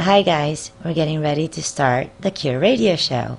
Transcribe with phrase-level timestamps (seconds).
[0.00, 0.72] Hi, guys.
[0.84, 3.36] We're getting ready to start the Cure Radio Show.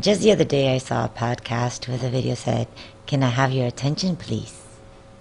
[0.00, 2.66] Just the other day, I saw a podcast with a video said,
[3.06, 4.62] Can I have your attention, please?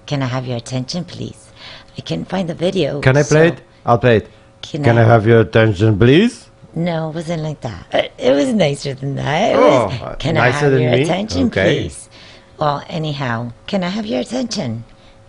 [0.08, 1.52] Can I have your attention, please?
[1.98, 3.00] I couldn't find the video.
[3.02, 3.62] Can I play so it?
[3.86, 4.28] I'll play it.
[4.64, 6.50] Can, Can I have your attention, please?
[6.74, 8.12] No, it wasn't like that.
[8.18, 9.52] It, was nicer than that.
[9.52, 11.04] It Oh, was, can I nicer have than your me?
[11.04, 11.84] attention, Okay.
[11.84, 12.10] please?
[12.58, 14.84] Well, anyhow, can I have your attention?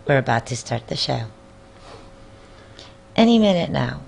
[0.09, 1.25] We're about to start the show.
[3.15, 4.01] Any minute now.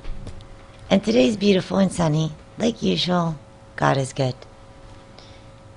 [0.90, 3.38] And today's beautiful and sunny, like usual.
[3.76, 4.34] God is good.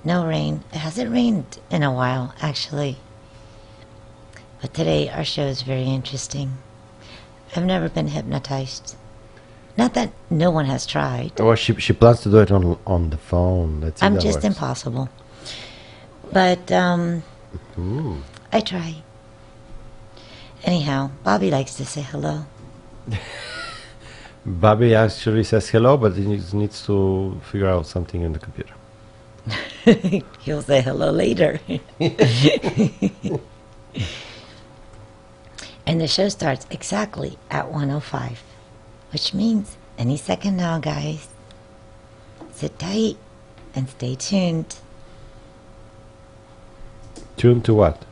[0.04, 0.64] No rain.
[0.72, 2.96] It hasn't rained in a while, actually.
[4.62, 6.56] But today our show is very interesting.
[7.54, 8.96] I've never been hypnotized.
[9.76, 11.38] Not that no one has tried.
[11.40, 13.82] Or she she plans to do it on on the phone.
[13.82, 14.44] Let's I'm just works.
[14.46, 15.10] impossible.
[16.32, 17.22] But um,
[17.78, 18.22] Ooh.
[18.50, 19.02] I try.
[20.64, 22.46] Anyhow, Bobby likes to say hello.
[24.44, 28.74] Bobby actually says hello, but he needs, needs to figure out something in the computer.
[30.40, 31.60] He'll say hello later.
[35.86, 38.42] and the show starts exactly at 105,
[39.12, 41.28] which means any second now, guys.
[42.52, 43.16] Sit tight
[43.74, 44.76] and stay tuned.
[47.36, 48.04] Tune to what?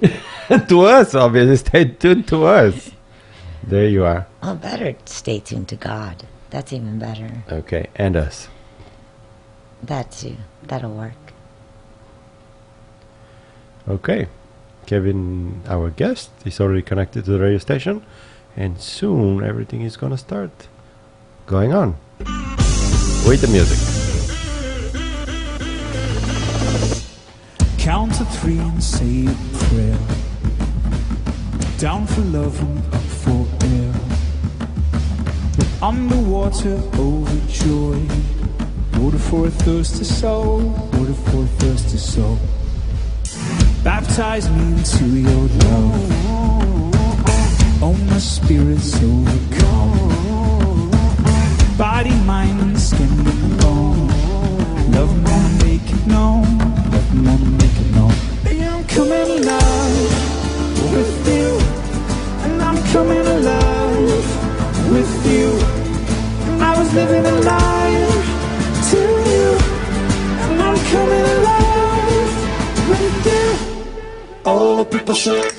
[0.68, 1.56] to us, obviously.
[1.56, 2.90] Stay tuned to us.
[3.62, 4.26] There you are.
[4.42, 6.24] Oh, better stay tuned to God.
[6.50, 7.44] That's even better.
[7.50, 8.48] Okay, and us.
[9.82, 10.36] That too.
[10.62, 11.32] That'll work.
[13.88, 14.28] Okay.
[14.86, 18.06] Kevin, our guest, is already connected to the radio station,
[18.56, 20.68] and soon everything is gonna start
[21.46, 21.96] going on.
[23.26, 23.95] Wait the music.
[28.48, 29.98] And say a prayer.
[31.78, 33.92] Down for love and up for air.
[35.82, 38.08] Underwater, overjoyed.
[38.98, 40.60] Water for a thirsty soul.
[40.92, 42.38] Water for a thirsty soul.
[43.82, 46.12] Baptize me into your love.
[47.82, 50.90] Oh, my spirit's overcome.
[51.76, 54.06] Body, mind, and skin and bone.
[54.92, 56.58] Love wanna make it known.
[56.92, 57.65] Love wanna
[58.96, 60.12] coming alive
[60.94, 61.48] with you.
[62.44, 64.26] And I'm coming alive
[64.90, 65.48] with you.
[66.68, 68.06] I was living a lie
[68.90, 69.00] to
[69.32, 69.46] you.
[70.44, 72.32] And I'm coming alive
[72.90, 73.46] with you.
[74.46, 75.55] All the people say,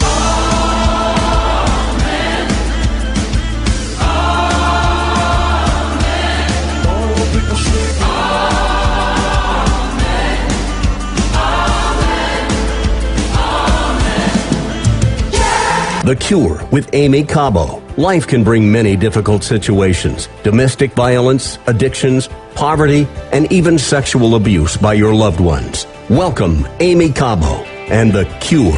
[16.08, 17.84] The Cure with Aimee Cabo.
[17.98, 24.94] Life can bring many difficult situations domestic violence, addictions, poverty, and even sexual abuse by
[24.94, 25.86] your loved ones.
[26.10, 28.72] Welcome, Aimee Cabo and The Cure.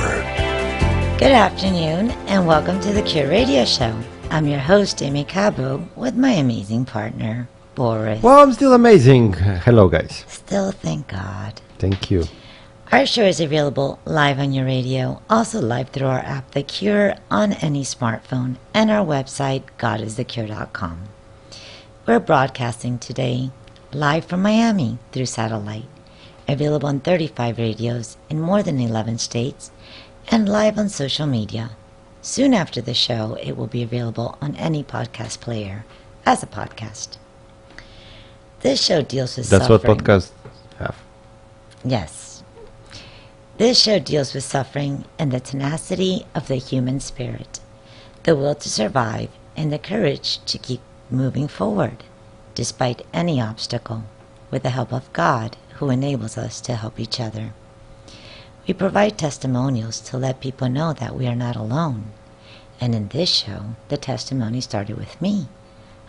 [1.19, 3.95] Good afternoon, and welcome to the Cure Radio Show.
[4.31, 8.23] I'm your host, Aimee Cabo, with my amazing partner, Boris.
[8.23, 9.33] Well, I'm still amazing.
[9.33, 10.25] Hello, guys.
[10.27, 11.61] Still, thank God.
[11.77, 12.23] Thank you.
[12.91, 17.13] Our show is available live on your radio, also live through our app, The Cure,
[17.29, 21.03] on any smartphone, and our website, godisthecure.com.
[22.07, 23.51] We're broadcasting today
[23.93, 25.85] live from Miami through satellite,
[26.47, 29.69] available on 35 radios in more than 11 states,
[30.29, 31.69] and live on social media.
[32.23, 35.85] Soon after the show, it will be available on any podcast player
[36.25, 37.17] as a podcast.
[38.61, 40.31] This show deals with That's what podcasts
[40.79, 40.99] have.
[41.85, 42.28] Yes.
[43.59, 47.59] This show deals with suffering and the tenacity of the human spirit,
[48.23, 50.79] the will to survive, and the courage to keep
[51.11, 52.05] moving forward
[52.55, 54.05] despite any obstacle
[54.49, 57.51] with the help of God who enables us to help each other.
[58.65, 62.13] We provide testimonials to let people know that we are not alone.
[62.79, 65.49] And in this show, the testimony started with me,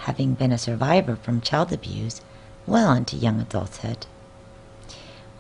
[0.06, 2.20] having been a survivor from child abuse
[2.64, 4.06] well into young adulthood.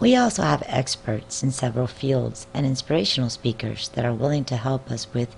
[0.00, 4.90] We also have experts in several fields and inspirational speakers that are willing to help
[4.90, 5.36] us with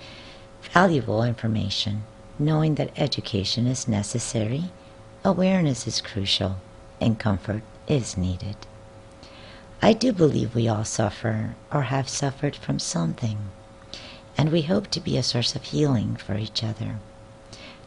[0.73, 2.05] valuable information,
[2.39, 4.71] knowing that education is necessary,
[5.25, 6.59] awareness is crucial,
[7.01, 8.55] and comfort is needed.
[9.83, 13.39] I do believe we all suffer or have suffered from something,
[14.39, 17.01] and we hope to be a source of healing for each other.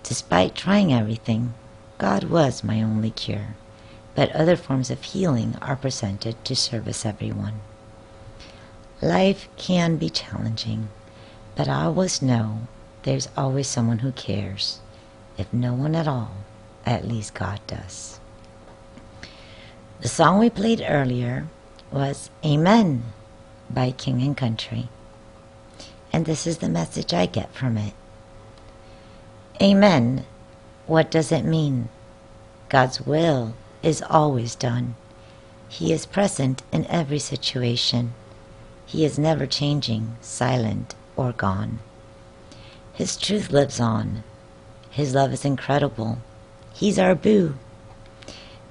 [0.03, 1.53] Despite trying everything,
[1.99, 3.55] God was my only cure,
[4.15, 7.59] but other forms of healing are presented to service everyone.
[9.01, 10.87] Life can be challenging,
[11.55, 12.61] but I always know
[13.03, 14.79] there's always someone who cares.
[15.37, 16.31] If no one at all,
[16.85, 18.19] at least God does.
[19.99, 21.47] The song we played earlier
[21.91, 23.03] was Amen
[23.69, 24.87] by King and Country.
[26.13, 27.93] And this is the message I get from it.
[29.61, 30.25] Amen.
[30.87, 31.89] What does it mean?
[32.69, 33.53] God's will
[33.85, 34.95] is always done.
[35.69, 38.13] He is present in every situation.
[38.85, 41.79] He is never changing, silent, or gone.
[42.93, 44.23] His truth lives on.
[44.89, 46.17] His love is incredible.
[46.73, 47.55] He's our boo.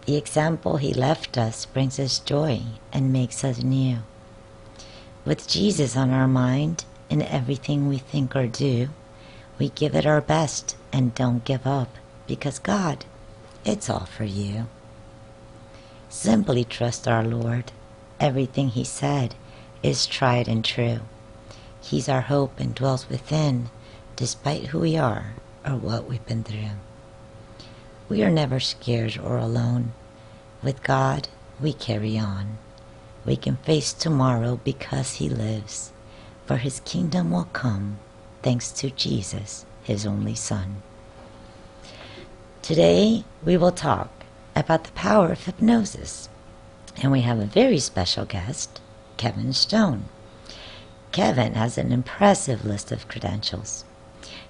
[0.06, 2.62] The example he left us brings us joy
[2.93, 3.99] and makes us new.
[5.25, 8.88] With Jesus on our mind in everything we think or do,
[9.58, 11.88] we give it our best and don't give up
[12.26, 13.05] because God,
[13.64, 14.67] it's all for you.
[16.14, 17.72] Simply trust our Lord.
[18.20, 19.34] Everything He said
[19.82, 21.00] is tried and true.
[21.82, 23.69] He's our hope and dwells within,
[24.14, 25.34] despite who we are
[25.66, 26.78] or what we've been through.
[28.08, 29.93] We are never scared or alone.
[30.62, 31.26] With God,
[31.61, 32.58] we carry on.
[33.26, 35.93] We can face tomorrow because He lives,
[36.46, 37.99] for His kingdom will come
[38.40, 40.81] thanks to Jesus, His only Son.
[42.62, 44.24] Today, we will talk
[44.56, 46.29] about the power of hypnosis,
[47.03, 48.81] and we have a very special guest,
[49.17, 50.05] Kevin Stone.
[51.12, 53.85] Kevin has an impressive list of credentials.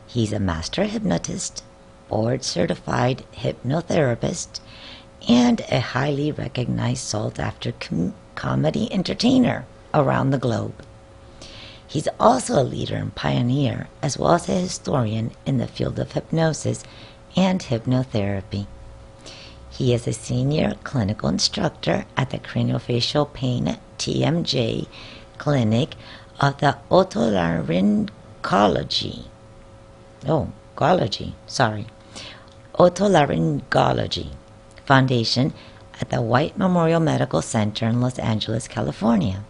[0.06, 1.62] He's a master hypnotist,
[2.09, 4.61] board certified hypnotherapist,
[5.29, 10.85] and a highly recognized sought after com- comedy entertainer around the globe.
[11.87, 16.12] He's also a leader and pioneer, as well as a historian in the field of
[16.12, 16.83] hypnosis
[17.37, 18.67] and hypnotherapy.
[19.75, 24.87] He is a senior clinical instructor at the Craniofacial Pain TMJ
[25.37, 25.97] Clinic
[26.38, 29.25] of the Otolaryngology.
[30.29, 31.88] Oh, gology, sorry.
[32.75, 34.29] Otolaryngology
[34.87, 35.53] Foundation
[36.00, 39.43] at the White Memorial Medical Center in Los Angeles, California.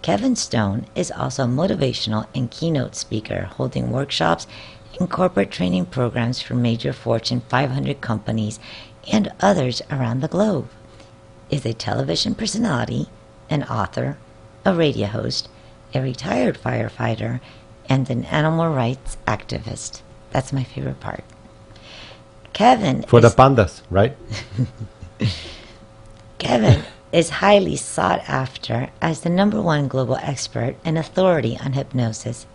[0.00, 4.46] Kevin Stone is also a motivational and keynote speaker, holding workshops
[4.98, 8.58] and corporate training programs for major Fortune 500 companies
[9.12, 10.68] and others around the globe.
[11.48, 13.08] Is a television personality,
[13.48, 14.18] an author,
[14.64, 15.48] a radio host,
[15.94, 17.40] a retired firefighter,
[17.88, 20.02] and an animal rights activist.
[20.30, 21.24] That's my favorite part.
[22.52, 24.16] Kevin For the pandas, right?
[26.38, 26.82] Kevin
[27.12, 32.46] is highly sought after as the number one global expert and authority on hypnosis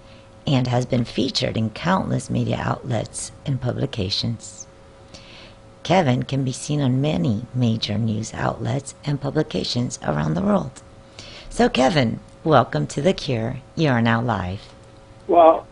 [0.45, 4.67] and has been featured in countless media outlets and publications.
[5.91, 10.81] Kevin can be seen on many major news outlets and publications around the world.
[11.49, 13.57] So, Kevin, welcome to The Cure.
[13.75, 14.61] You are now live.
[15.27, 15.67] Well,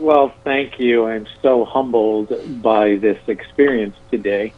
[0.00, 1.06] well, thank you.
[1.06, 4.52] I'm so humbled by this experience today.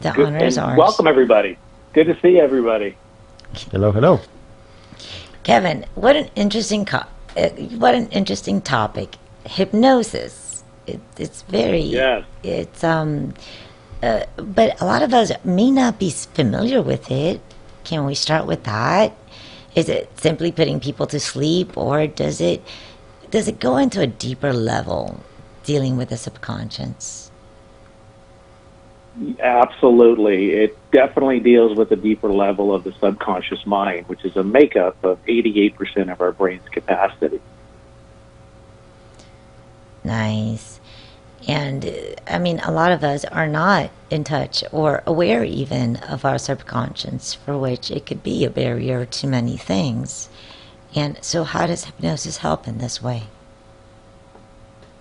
[0.00, 0.78] The Good- honor is ours.
[0.78, 1.58] Welcome, everybody.
[1.92, 2.96] Good to see everybody.
[3.70, 4.20] Hello, hello.
[5.42, 7.04] Kevin, what an interesting co-
[7.36, 9.16] uh, what an interesting topic.
[9.44, 10.47] Hypnosis.
[10.88, 12.24] It, it's very Yes.
[12.42, 13.34] It's um,
[14.02, 17.40] uh, but a lot of us may not be familiar with it.
[17.84, 19.12] Can we start with that?
[19.74, 22.62] Is it simply putting people to sleep, or does it
[23.30, 25.20] does it go into a deeper level,
[25.64, 27.30] dealing with the subconscious?
[29.40, 30.52] Absolutely.
[30.52, 34.96] It definitely deals with a deeper level of the subconscious mind, which is a makeup
[35.02, 37.40] of 88% of our brain's capacity.
[40.04, 40.77] Nice.
[41.48, 46.26] And I mean, a lot of us are not in touch or aware even of
[46.26, 50.28] our subconscious, for which it could be a barrier to many things.
[50.94, 53.24] And so, how does hypnosis help in this way?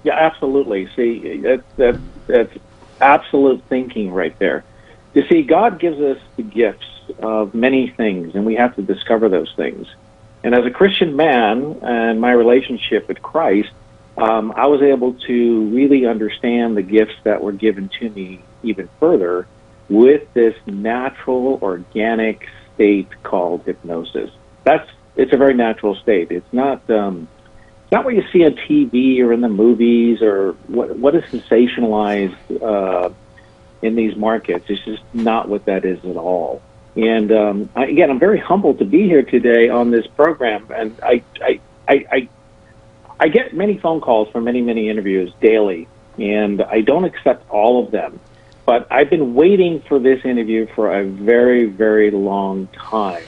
[0.03, 0.89] Yeah, absolutely.
[0.95, 2.53] See, that, that, that's
[3.01, 4.63] absolute thinking right there.
[5.13, 6.85] You see, God gives us the gifts
[7.19, 9.87] of many things, and we have to discover those things.
[10.43, 13.71] And as a Christian man and my relationship with Christ,
[14.17, 18.89] um, I was able to really understand the gifts that were given to me even
[18.99, 19.47] further
[19.89, 24.31] with this natural, organic state called hypnosis.
[24.63, 26.31] That's it's a very natural state.
[26.31, 27.27] It's not um,
[27.83, 31.23] it's not what you see on TV or in the movies or what what is
[31.25, 33.09] sensationalized uh,
[33.81, 34.65] in these markets.
[34.67, 36.61] It's just not what that is at all.
[36.95, 40.99] And um, I, again, I'm very humbled to be here today on this program, and
[41.03, 42.29] I I, I I
[43.19, 47.83] I get many phone calls from many many interviews daily, and I don't accept all
[47.83, 48.19] of them.
[48.65, 53.23] But I've been waiting for this interview for a very very long time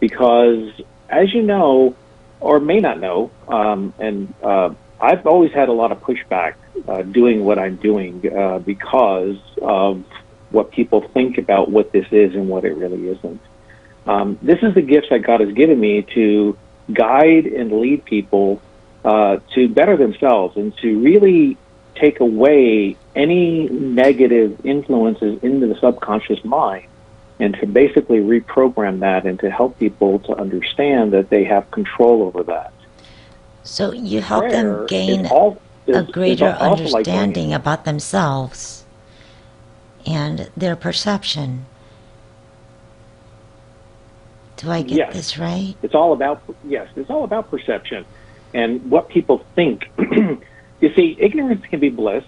[0.00, 0.70] because,
[1.08, 1.94] as you know,
[2.40, 4.70] or may not know, um, and uh,
[5.00, 6.54] I've always had a lot of pushback
[6.88, 10.04] uh, doing what I'm doing uh, because of
[10.50, 13.40] what people think about what this is and what it really isn't.
[14.06, 16.56] Um, this is the gift that God has given me to
[16.92, 18.60] guide and lead people
[19.04, 21.56] uh, to better themselves and to really
[21.94, 26.86] take away any negative influences into the subconscious mind
[27.38, 32.22] and to basically reprogram that and to help people to understand that they have control
[32.22, 32.72] over that.
[33.62, 38.84] So you help them gain all- is- a greater also like understanding about themselves
[40.06, 41.66] and their perception.
[44.56, 45.12] Do I get Yes.
[45.14, 45.74] this right?
[45.82, 48.04] It's all about yes, it's all about perception
[48.54, 49.90] and what people think.
[49.98, 52.24] you see, ignorance can be bliss,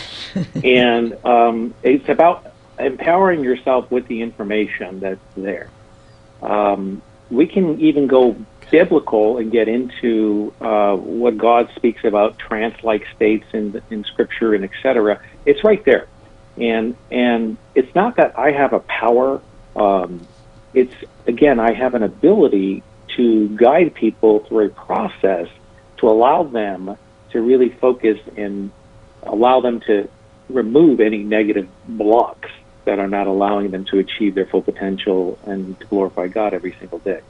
[0.64, 5.68] and um, it's about empowering yourself with the information that's there.
[6.42, 8.36] Um, we can even go
[8.70, 14.64] biblical and get into uh, what God speaks about trance-like states in in Scripture and
[14.64, 15.20] etc.
[15.44, 16.06] It's right there,
[16.56, 19.40] and and it's not that I have a power.
[19.76, 20.26] Um,
[20.72, 20.94] it's
[21.26, 22.82] again, I have an ability
[23.16, 25.48] to guide people through a process
[25.98, 26.96] to allow them
[27.30, 28.70] to really focus and
[29.22, 30.08] allow them to
[30.48, 32.48] remove any negative blocks
[32.84, 36.74] that are not allowing them to achieve their full potential and to glorify God every
[36.78, 37.20] single day.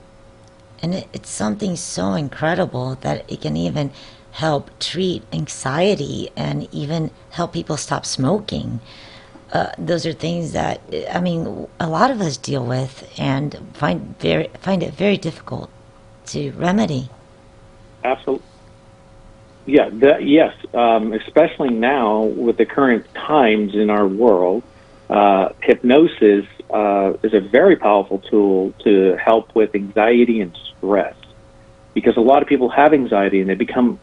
[0.80, 3.90] And it's something so incredible that it can even
[4.32, 8.80] help treat anxiety and even help people stop smoking.
[9.52, 10.80] Uh, those are things that
[11.12, 15.70] I mean, a lot of us deal with and find very find it very difficult
[16.26, 17.08] to remedy.
[18.04, 18.47] Absolutely.
[19.68, 24.62] Yeah, the, yes, um, especially now with the current times in our world,
[25.10, 31.14] uh, hypnosis uh, is a very powerful tool to help with anxiety and stress
[31.92, 34.00] because a lot of people have anxiety and they become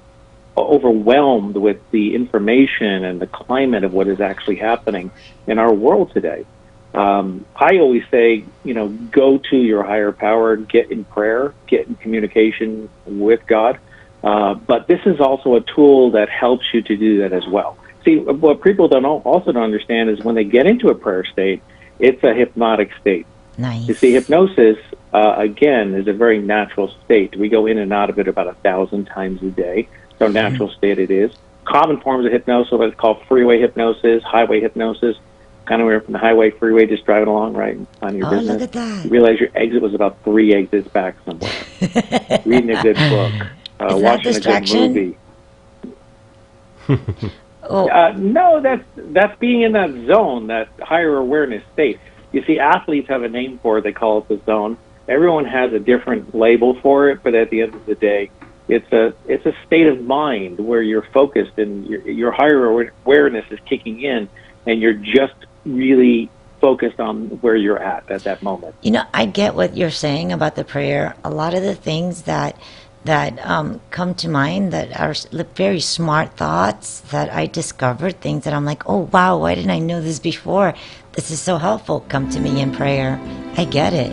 [0.56, 5.10] overwhelmed with the information and the climate of what is actually happening
[5.48, 6.46] in our world today.
[6.94, 11.88] Um, I always say, you know, go to your higher power, get in prayer, get
[11.88, 13.80] in communication with God.
[14.26, 17.78] Uh, but this is also a tool that helps you to do that as well.
[18.04, 21.62] See, what people don't also don't understand is when they get into a prayer state,
[22.00, 23.26] it's a hypnotic state.
[23.58, 23.88] Nice.
[23.88, 24.78] You see, hypnosis,
[25.14, 27.36] uh, again, is a very natural state.
[27.38, 29.88] We go in and out of it about a thousand times a day.
[30.20, 31.32] So natural state it is.
[31.66, 35.18] Common forms of hypnosis, are what called freeway hypnosis, highway hypnosis,
[35.66, 38.62] kind of where from the highway, freeway, just driving along, right, on your Oh, business.
[38.62, 39.06] look at that.
[39.06, 41.52] You realize your exit was about three exits back somewhere.
[42.46, 43.34] Reading a good book,
[43.80, 44.94] uh, watching a distraction?
[44.94, 45.18] good
[46.88, 47.18] movie.
[47.68, 52.00] Oh, Uh, no, that's that's being in that zone, that higher awareness state.
[52.32, 53.82] You see, athletes have a name for it.
[53.84, 54.78] They call it the zone.
[55.08, 58.30] Everyone has a different label for it, but at the end of the day,
[58.68, 63.46] it's a it's a state of mind where you're focused and your, your higher awareness
[63.50, 64.30] is kicking in,
[64.68, 65.34] and you're just
[65.66, 66.30] really
[66.62, 68.76] focused on where you're at at that moment.
[68.84, 71.16] You know, I get what you're saying about the prayer.
[71.24, 72.58] A lot of the things that
[73.06, 75.14] that um, come to mind that are
[75.56, 79.80] very smart thoughts that I discovered, things that I'm like, oh wow, why didn't I
[79.80, 80.74] know this before?
[81.14, 82.02] This is so helpful.
[82.10, 83.20] Come to me in prayer.
[83.58, 84.12] I get it.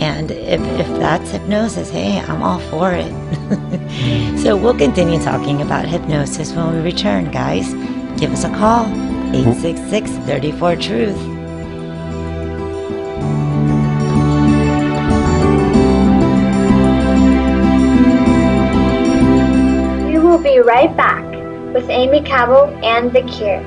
[0.00, 4.38] And if, if that's hypnosis, hey, I'm all for it.
[4.42, 7.72] so we'll continue talking about hypnosis when we return, guys.
[8.18, 8.86] Give us a call,
[9.34, 11.41] 866 34 Truth.
[20.52, 21.24] Be right back
[21.72, 23.62] with Aimee Cabo and The Cure.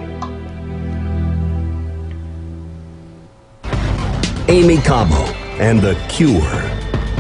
[4.48, 5.16] Aimee Cabo
[5.60, 6.40] and the Cure.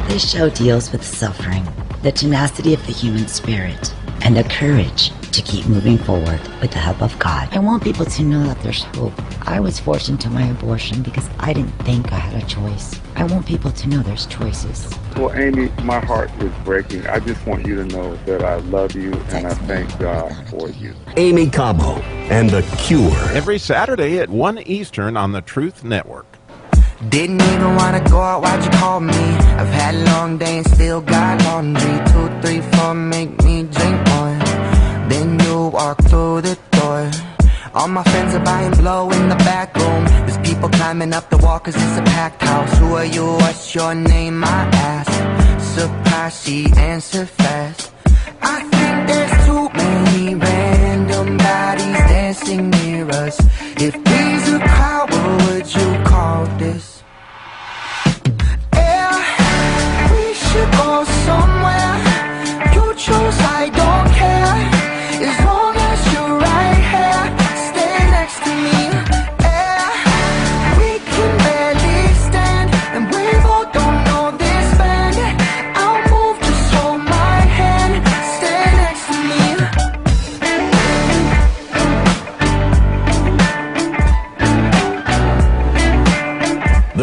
[0.07, 1.65] This show deals with suffering,
[2.03, 3.91] the tenacity of the human spirit,
[4.21, 7.49] and the courage to keep moving forward with the help of God.
[7.51, 9.19] I want people to know that there's hope.
[9.47, 13.01] I was forced into my abortion because I didn't think I had a choice.
[13.17, 14.93] I want people to know there's choices.
[15.15, 17.07] Well, Aimee, my heart is breaking.
[17.07, 20.69] I just want you to know that I love you and I thank God for
[20.69, 20.93] you.
[21.15, 21.95] Aimee Cabo
[22.29, 23.15] and the Cure.
[23.31, 26.25] Every Saturday at 1 Eastern on the Truth Network.
[27.07, 29.13] Didn't even wanna go out, why'd you call me?
[29.13, 31.97] I've had a long day and still got laundry.
[32.11, 34.37] Two, three, four, make me drink more.
[35.07, 37.11] Then you walk through the door.
[37.75, 40.05] All my friends are buying blow in the back room.
[40.25, 42.71] There's people climbing up the wall cause it's a packed house.
[42.77, 43.25] Who are you?
[43.25, 44.45] What's your name?
[44.45, 44.61] I
[44.93, 45.11] ask.
[45.75, 47.91] Surprised she answered fast.
[48.41, 53.37] I think there's too many random bodies dancing near us.
[53.75, 55.14] If these a crowd,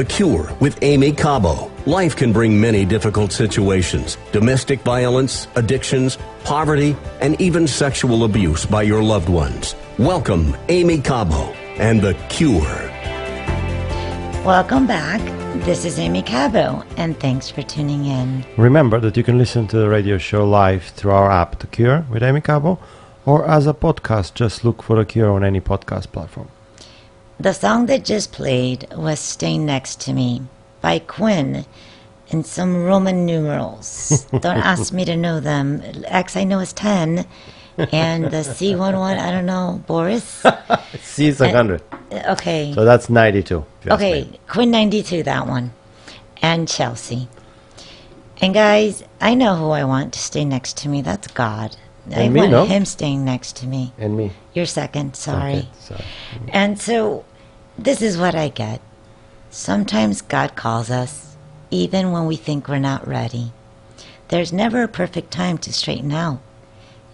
[0.02, 1.70] The Cure with Aimee Cabo.
[1.86, 8.82] Life can bring many difficult situations domestic violence, addictions, poverty, and even sexual abuse by
[8.82, 9.76] your loved ones.
[9.98, 12.90] Welcome, Aimee Cabo and The Cure.
[14.44, 15.20] Welcome back.
[15.66, 18.44] This is Aimee Cabo, and thanks for tuning in.
[18.56, 22.04] Remember that you can listen to the radio show live through our app, The Cure
[22.10, 22.80] with Aimee Cabo,
[23.24, 26.48] or as a podcast, just look for The Cure on any podcast platform.
[27.40, 30.42] The song that just played was Stay Next to Me
[30.80, 31.64] by Quinn
[32.30, 34.26] and some Roman numerals.
[34.30, 35.82] Don't ask me to know them.
[36.06, 37.26] X I know is 10,
[37.90, 40.44] and the C11, I don't know, Boris?
[41.00, 41.82] C is 100.
[42.12, 42.72] Okay.
[42.74, 43.64] So that's 92.
[43.80, 44.38] if you ask Okay.
[44.48, 45.72] Quinn 92, that one.
[46.40, 47.28] And Chelsea.
[48.40, 51.02] And guys, I know who I want to stay next to me.
[51.02, 51.76] That's God.
[52.10, 52.64] I And me, want no?
[52.64, 53.92] him staying next to me.
[53.98, 54.32] And me.
[54.54, 55.52] You're second, sorry.
[55.52, 56.04] Okay, sorry.
[56.48, 57.24] And so,
[57.78, 58.80] this is what I get.
[59.50, 61.36] Sometimes God calls us,
[61.70, 63.52] even when we think we're not ready.
[64.28, 66.40] There's never a perfect time to straighten out.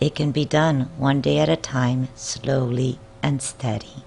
[0.01, 4.05] It can be done one day at a time, slowly and steady.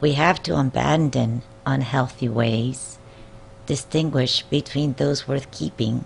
[0.00, 2.98] We have to abandon unhealthy ways,
[3.64, 6.04] distinguish between those worth keeping,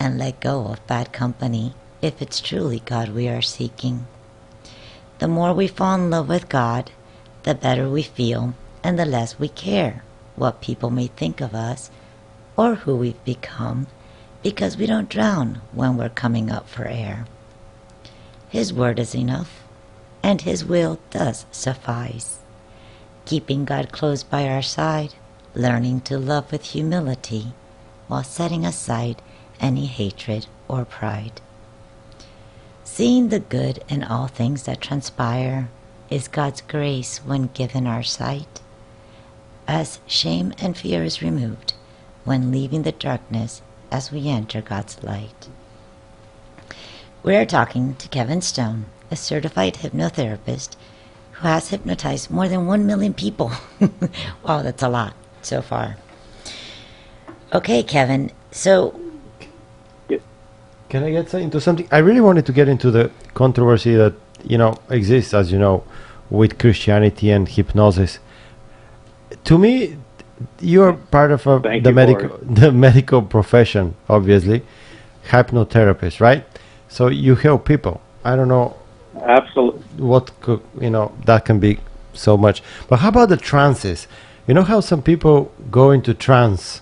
[0.00, 4.06] and let go of bad company if it's truly God we are seeking.
[5.18, 6.90] The more we fall in love with God,
[7.42, 10.04] the better we feel and the less we care
[10.36, 11.90] what people may think of us
[12.56, 13.86] or who we've become
[14.42, 17.26] because we don't drown when we're coming up for air.
[18.48, 19.62] His word is enough,
[20.22, 22.38] and His will does suffice.
[23.24, 25.14] Keeping God close by our side,
[25.54, 27.52] learning to love with humility,
[28.06, 29.20] while setting aside
[29.60, 31.40] any hatred or pride.
[32.98, 35.70] Seeing the good in all things that transpire
[36.10, 38.60] is God's grace when given our sight,
[39.68, 41.74] as shame and fear is removed
[42.24, 45.48] when leaving the darkness as we enter God's light.
[47.22, 50.74] We are talking to Kevin Stone, a certified hypnotherapist
[51.34, 53.52] who has hypnotized more than 1 million people.
[54.42, 55.98] wow, that's a lot so far.
[57.54, 59.00] Okay, Kevin, so
[60.88, 61.86] Can I get into something?
[61.92, 65.84] I really wanted to get into the controversy that you know exists, as you know,
[66.30, 68.18] with Christianity and hypnosis.
[69.44, 69.98] To me,
[70.60, 74.62] you're part of a, the medical the medical profession, obviously,
[75.28, 76.44] hypnotherapist, right?
[76.88, 78.00] So you help people.
[78.24, 78.76] I don't know
[79.20, 79.82] Absolutely.
[79.96, 81.80] what could you know that can be
[82.14, 82.62] so much.
[82.88, 84.06] But how about the trances?
[84.46, 86.80] You know how some people go into trance,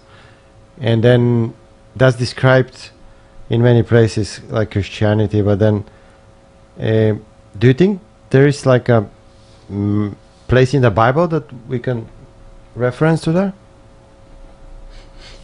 [0.81, 1.55] and then
[1.97, 2.90] that's described
[3.48, 5.42] in many places like Christianity.
[5.42, 5.85] But then,
[6.78, 7.16] uh,
[7.59, 9.09] do you think there is like a
[9.70, 10.14] mm,
[10.48, 12.09] place in the Bible that we can
[12.74, 13.54] reference to that?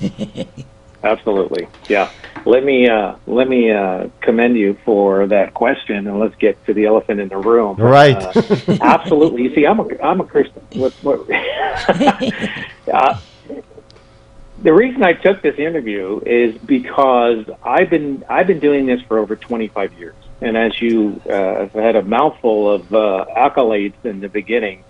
[1.05, 1.67] Absolutely.
[1.89, 2.11] Yeah.
[2.45, 6.75] Let me uh, let me uh, commend you for that question, and let's get to
[6.75, 7.77] the elephant in the room.
[7.77, 8.17] Right.
[8.17, 9.43] Uh, absolutely.
[9.43, 10.63] You see, I'm a I'm a Christian.
[10.75, 11.21] What, what,
[12.93, 13.19] uh,
[14.63, 19.19] the reason I took this interview is because I've been I've been doing this for
[19.19, 24.21] over 25 years, and as you uh, have had a mouthful of uh, accolades in
[24.21, 24.85] the beginning,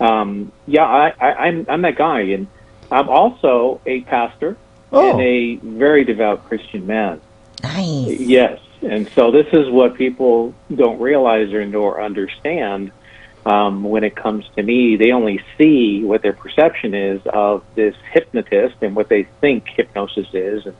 [0.00, 2.46] um, yeah, I, I, I'm I'm that guy, and
[2.90, 4.56] I'm also a pastor
[4.90, 5.10] Oh.
[5.10, 7.20] and a very devout Christian man.
[7.62, 8.18] nice.
[8.18, 12.90] Yes, and so this is what people don't realize or nor understand
[13.48, 14.96] um, when it comes to me.
[14.96, 20.28] They only see what their perception is of this hypnotist and what they think hypnosis
[20.34, 20.76] is, and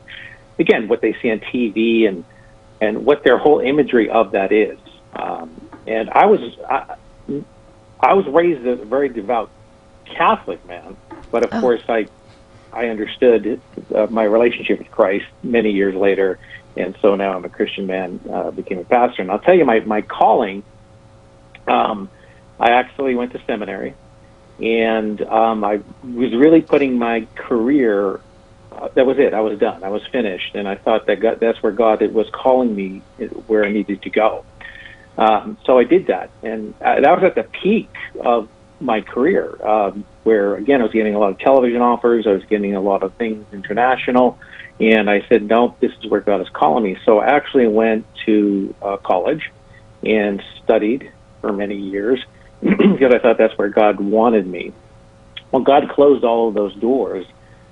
[0.59, 2.25] again, what they see on TV and
[2.81, 4.79] and what their whole imagery of that is.
[5.13, 6.95] Um, and I was I,
[7.99, 9.51] I was raised a very devout
[10.05, 10.97] Catholic man,
[11.31, 11.61] but of Oh.
[11.61, 12.09] course I
[12.71, 13.61] I understood
[13.95, 16.39] uh, my relationship with Christ many years later,
[16.77, 19.23] and so now I'm a Christian man, uh, became a pastor.
[19.23, 20.63] And I'll tell you, my my calling.
[21.67, 22.11] Um,
[22.59, 23.95] I actually went to seminary,
[24.59, 28.19] and um, I was really putting my career.
[28.71, 29.33] Uh, that was it.
[29.33, 29.83] I was done.
[29.83, 33.01] I was finished, and I thought that God, that's where God was calling me,
[33.47, 34.45] where I needed to go.
[35.17, 37.89] Um, so I did that, and uh, that was at the peak
[38.21, 42.31] of my career, um, where again I was getting a lot of television offers, I
[42.31, 44.39] was getting a lot of things international,
[44.79, 46.97] and I said, no, this is where God is calling me.
[47.05, 49.51] So I actually went to uh, college
[50.03, 52.23] and studied for many years
[52.61, 54.73] because I thought that's where God wanted me.
[55.51, 57.25] Well, God closed all of those doors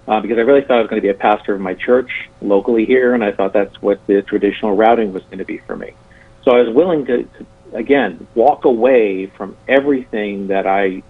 [0.08, 2.10] uh, because I really thought I was going to be a pastor of my church
[2.42, 5.76] locally here, and I thought that's what the traditional routing was going to be for
[5.76, 5.92] me.
[6.44, 11.04] So I was willing to, to again, walk away from everything that I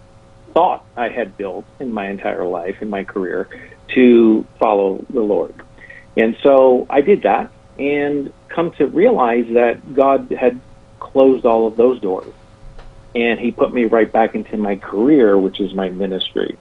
[0.54, 3.48] thought I had built in my entire life, in my career,
[3.90, 5.54] to follow the Lord.
[6.16, 10.60] And so I did that and come to realize that God had
[11.00, 12.34] closed all of those doors.
[13.18, 16.56] And He put me right back into my career, which is my ministry.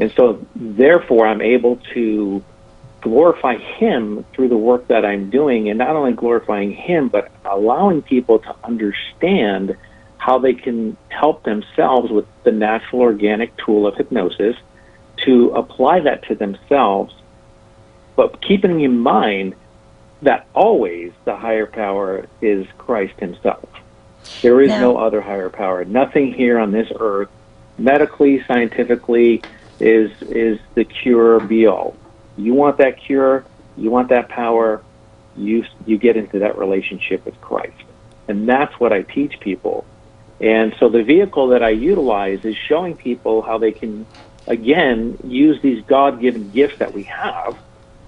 [0.00, 2.42] And so, therefore, I'm able to
[3.02, 8.02] glorify Him through the work that I'm doing, and not only glorifying Him, but allowing
[8.02, 9.76] people to understand
[10.18, 14.56] how they can help themselves with the natural organic tool of hypnosis
[15.18, 17.14] to apply that to themselves,
[18.16, 19.54] but keeping in mind
[20.22, 23.68] that always the higher power is Christ Himself.
[24.42, 25.84] There is Now- no other higher power.
[25.84, 27.28] Nothing here on this earth,
[27.78, 29.42] medically, scientifically,
[29.80, 31.94] is is the cure be all.
[32.36, 33.44] You want that cure,
[33.76, 34.80] you want that power,
[35.36, 37.84] you you get into that relationship with Christ,
[38.28, 39.84] and that's what I teach people.
[40.40, 44.06] And so the vehicle that I utilize is showing people how they can,
[44.46, 47.56] again, use these God-given gifts that we have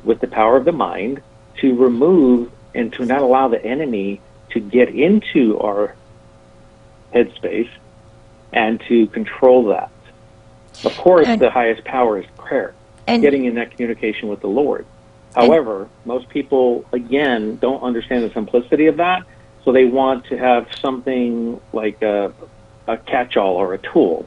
[0.03, 1.23] with the power of the mind
[1.61, 5.95] to remove and to not allow the enemy to get into our
[7.15, 7.69] headspace
[8.53, 9.91] and to control that.
[10.85, 12.75] Of course, And- the highest power is prayer,
[13.07, 14.87] And getting in that communication with the Lord.
[15.35, 19.25] However, most people, again, don't understand the simplicity of that,
[19.65, 22.33] so they want to have something like a,
[22.87, 24.27] a catch all or a tool.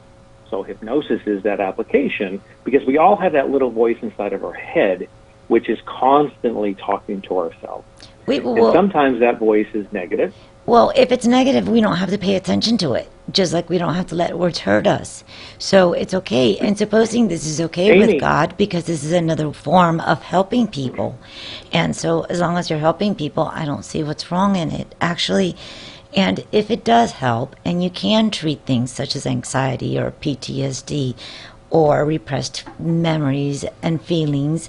[0.50, 4.54] So, hypnosis is that application because we all have that little voice inside of our
[4.54, 5.08] head
[5.48, 7.84] which is constantly talking to ourselves.
[8.26, 10.34] we, And sometimes that voice is negative.
[10.68, 13.10] Well, if it's negative, we don't have to pay attention to it.
[13.30, 15.24] Just like we don't have to let words hurt us.
[15.56, 16.58] So it's okay.
[16.58, 18.06] And supposing this is okay Aimee.
[18.06, 21.18] with God because this is another form of helping people.
[21.72, 24.94] And so as long as you're helping people, I don't see what's wrong in it.
[25.00, 25.56] Actually,
[26.14, 31.14] and if it does help and you can treat things such as anxiety or PTSD
[31.70, 34.68] or repressed memories and feelings,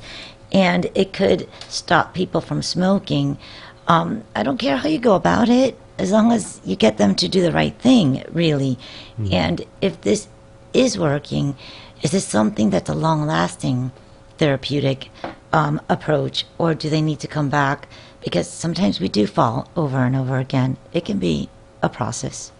[0.53, 3.37] and it could stop people from smoking.
[3.89, 7.13] Um, I don't care how you go about it, as long as you get them
[7.15, 8.79] to do the right thing, really.
[9.31, 10.29] And if this
[10.73, 11.55] is working,
[12.01, 13.91] is this something that's a long lasting
[14.37, 15.11] therapeutic
[15.51, 17.89] um, approach, or do they need to come back?
[18.23, 20.77] Because sometimes we do fall over and over again.
[20.93, 21.49] It can be
[21.83, 22.51] a process.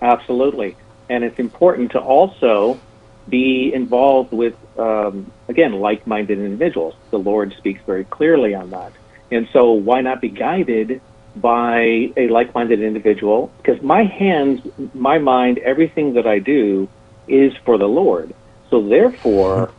[0.00, 0.76] Absolutely.
[1.10, 2.80] And it's important to also
[3.28, 6.94] be involved with, um, again, like minded individuals.
[7.10, 8.92] The Lord speaks very clearly on that.
[9.30, 11.00] And so, why not be guided
[11.36, 13.52] by a like minded individual?
[13.58, 14.60] Because my hands,
[14.94, 16.88] my mind, everything that I do
[17.28, 18.34] is for the Lord.
[18.70, 19.72] So, therefore,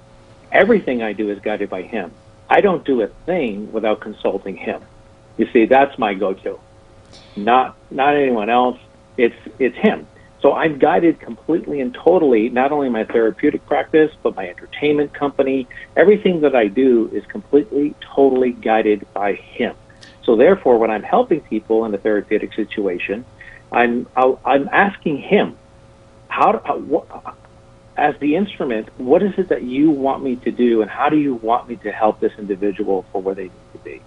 [0.51, 2.11] everything I do is guided by Him.
[2.49, 4.81] I don't do a thing without consulting Him.
[5.37, 6.59] You see, that's my go to.
[7.35, 8.77] Not, not anyone else.
[9.17, 10.07] It's, it's Him.
[10.41, 15.67] So I'm guided completely and totally, not only my therapeutic practice, but my entertainment company.
[15.95, 19.75] Everything that I do is completely, totally guided by Him.
[20.23, 23.25] So therefore, when I'm helping people in a therapeutic situation,
[23.71, 25.57] I'm I'll, I'm asking Him,
[26.27, 27.07] how, how what,
[27.97, 31.17] as the instrument, what is it that you want me to do, and how do
[31.17, 34.01] you want me to help this individual for where they need to be?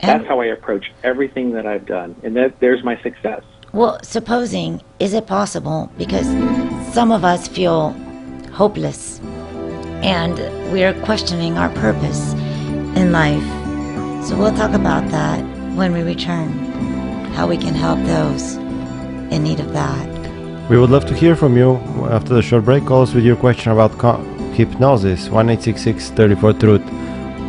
[0.00, 3.42] That's how I approach everything that I've done, and that there's my success.
[3.72, 5.92] Well, supposing, is it possible?
[5.98, 6.26] Because
[6.94, 7.90] some of us feel
[8.52, 9.20] hopeless
[10.02, 10.38] and
[10.72, 12.32] we're questioning our purpose
[12.96, 13.67] in life.
[14.26, 15.40] So we'll talk about that
[15.74, 16.50] when we return,
[17.34, 18.56] how we can help those
[19.32, 20.06] in need of that.
[20.68, 21.76] We would love to hear from you
[22.10, 22.84] after the short break.
[22.84, 25.28] Call us with your question about co- hypnosis.
[25.30, 26.82] 1 34 Truth.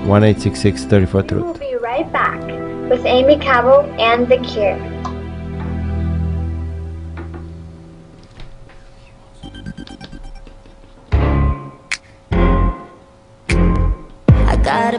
[0.05, 2.39] 1 34 We'll be right back
[2.89, 4.77] with Aimee Cabo and The Cure.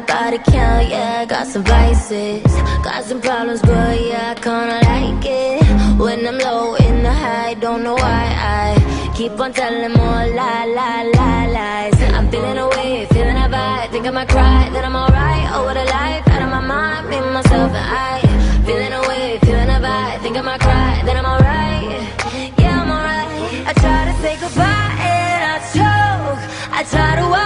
[0.00, 2.42] I got a body count, yeah, I got some vices.
[2.82, 5.62] Got some problems, but yeah, I kinda like it.
[6.00, 8.24] When I'm low in the high, don't know why
[8.58, 12.00] I keep on telling more lie, lie, lie, lies.
[12.16, 13.90] I'm feeling away, feeling a vibe.
[13.92, 15.46] Think I might cry, that I'm alright.
[15.52, 18.20] Oh, what a life, out of my mind, me, myself, and I.
[18.64, 20.22] Feeling away, feeling a vibe.
[20.22, 21.84] Think I might cry, that I'm alright.
[22.58, 23.28] Yeah, I'm alright.
[23.68, 26.40] I try to say goodbye and I choke.
[26.72, 27.39] I try to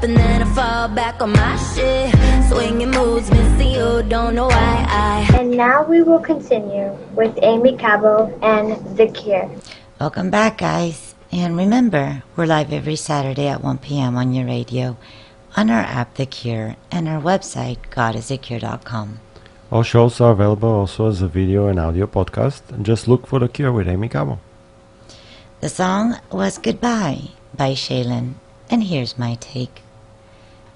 [0.00, 2.14] up and then I fall back on my shit.
[2.48, 5.28] Swinging moves, missing you, don't know why I.
[5.38, 9.50] And now we will continue with Aimee Cabo and The Cure.
[10.00, 11.14] Welcome back, guys.
[11.32, 14.16] And remember, we're live every Saturday at 1 p.m.
[14.16, 14.96] on your radio,
[15.56, 19.20] on our app, The Cure, and our website, godisthecure.com.
[19.70, 22.62] All shows are available also as a video and audio podcast.
[22.70, 24.40] And just look for The Cure with Aimee Cabo.
[25.60, 28.34] The song was Goodbye by Shaylin,
[28.70, 29.82] and here's my take.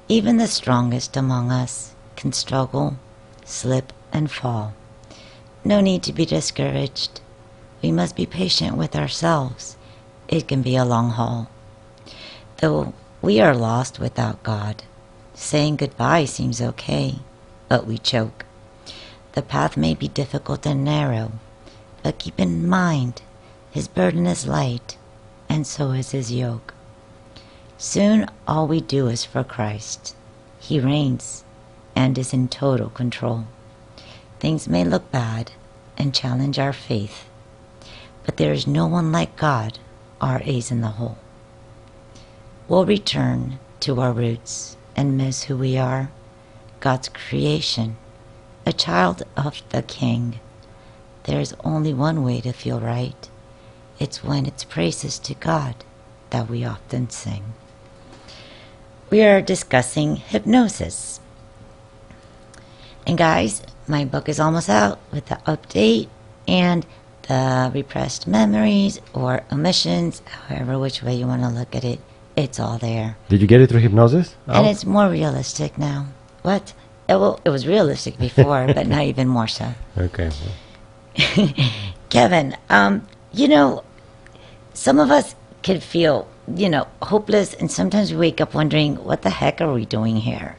[0.07, 2.99] Even the strongest among us can struggle,
[3.43, 4.75] slip, and fall.
[5.65, 7.23] No need to be discouraged.
[7.83, 9.79] We must be patient with ourselves.
[10.29, 11.49] It can be a long haul.
[12.59, 14.83] Though we are lost without God,
[15.33, 17.21] saying goodbye seems okay,
[17.71, 18.45] but we choke.
[19.33, 21.33] The path may be difficult and narrow,
[22.03, 23.23] but keep in mind
[23.71, 24.99] his burden is light,
[25.49, 26.74] and so is his yoke.
[27.87, 30.17] Soon all we do is for Christ.
[30.59, 31.45] He reigns
[31.95, 33.45] and is in total control.
[34.41, 35.53] Things may look bad
[35.99, 37.29] and challenge our faith,
[38.25, 39.79] but there is no one like God,
[40.19, 41.19] our ace in the hole.
[42.69, 46.11] We'll return to our roots and miss who we are,
[46.81, 47.99] God's creation,
[48.65, 50.41] a child of the King.
[51.25, 53.29] There's only one way to feel right.
[53.99, 55.85] It's when it's praises to God
[56.31, 57.53] that we often sing.
[59.15, 61.21] We are discussing hypnosis.
[63.07, 66.09] And guys, my book is almost out with the update
[66.49, 66.85] and
[67.29, 72.01] the repressed memories or omissions, however which way you want to look at it.
[72.35, 73.17] It's all there.
[73.29, 74.35] Did you get it through hypnosis?
[74.49, 74.69] And Oh.
[74.69, 76.09] it's more realistic now.
[76.43, 76.75] What?
[77.09, 79.75] It, well, it was realistic before, but now even more so.
[79.97, 80.33] Okay.
[82.11, 83.85] Kevin, um, you know,
[84.73, 89.23] some of us could feel, you know, hopeless, and sometimes we wake up wondering, what
[89.23, 90.57] the heck are we doing here?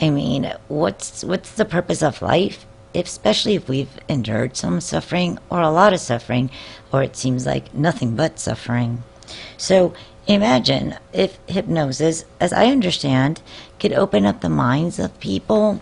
[0.00, 2.64] I mean, what's what's the purpose of life?
[2.94, 6.50] If, especially if we've endured some suffering or a lot of suffering,
[6.92, 9.02] or it seems like nothing but suffering.
[9.56, 9.92] So
[10.26, 13.42] imagine if hypnosis, as I understand,
[13.78, 15.80] could open up the minds of people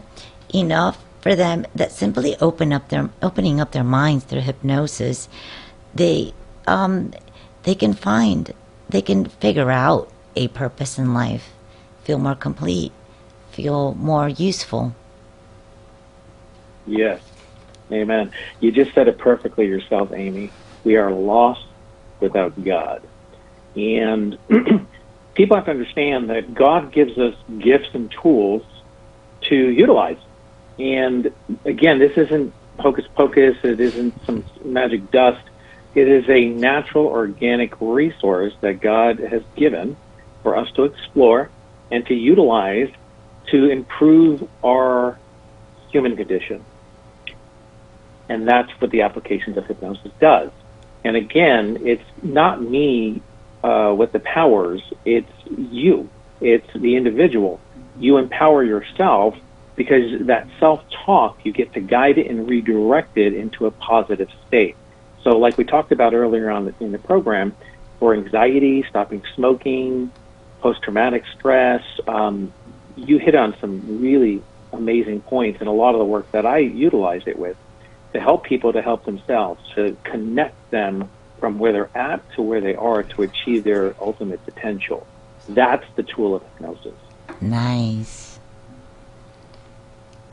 [0.52, 5.28] enough for them that simply open up their opening up their minds through hypnosis,
[5.94, 6.32] they
[6.66, 7.12] um,
[7.64, 8.52] they can find
[8.88, 11.52] they can figure out a purpose in life,
[12.04, 12.92] feel more complete,
[13.50, 14.94] feel more useful.
[16.86, 17.20] Yes.
[17.90, 18.32] Amen.
[18.60, 20.50] You just said it perfectly yourself, Aimee.
[20.84, 21.64] We are lost
[22.20, 23.02] without God.
[23.76, 24.38] And
[25.34, 28.62] people have to understand that God gives us gifts and tools
[29.42, 30.18] to utilize.
[30.78, 31.32] And
[31.64, 35.42] again, this isn't hocus pocus, it isn't some magic dust.
[35.96, 39.96] It is a natural, organic resource that God has given
[40.42, 41.48] for us to explore
[41.90, 42.90] and to utilize
[43.46, 45.18] to improve our
[45.90, 46.62] human condition.
[48.28, 50.50] And that's what the applications of hypnosis does.
[51.02, 53.22] And again, it's not me
[53.64, 56.10] uh, with the powers, it's you,
[56.42, 57.58] it's the individual.
[57.98, 59.34] You empower yourself
[59.76, 64.28] because that self talk, you get to guide it and redirect it into a positive
[64.46, 64.76] state.
[65.26, 67.52] So, like we talked about earlier on in the program,
[67.98, 70.12] for anxiety, stopping smoking,
[70.60, 72.52] post traumatic stress, um,
[72.94, 74.40] you hit on some really
[74.72, 77.56] amazing points and a lot of the work that I utilize it with
[78.12, 81.10] to help people to help themselves, to connect them
[81.40, 85.04] from where they're at to where they are to achieve their ultimate potential.
[85.48, 86.94] That's the tool of hypnosis.
[87.40, 88.38] Nice.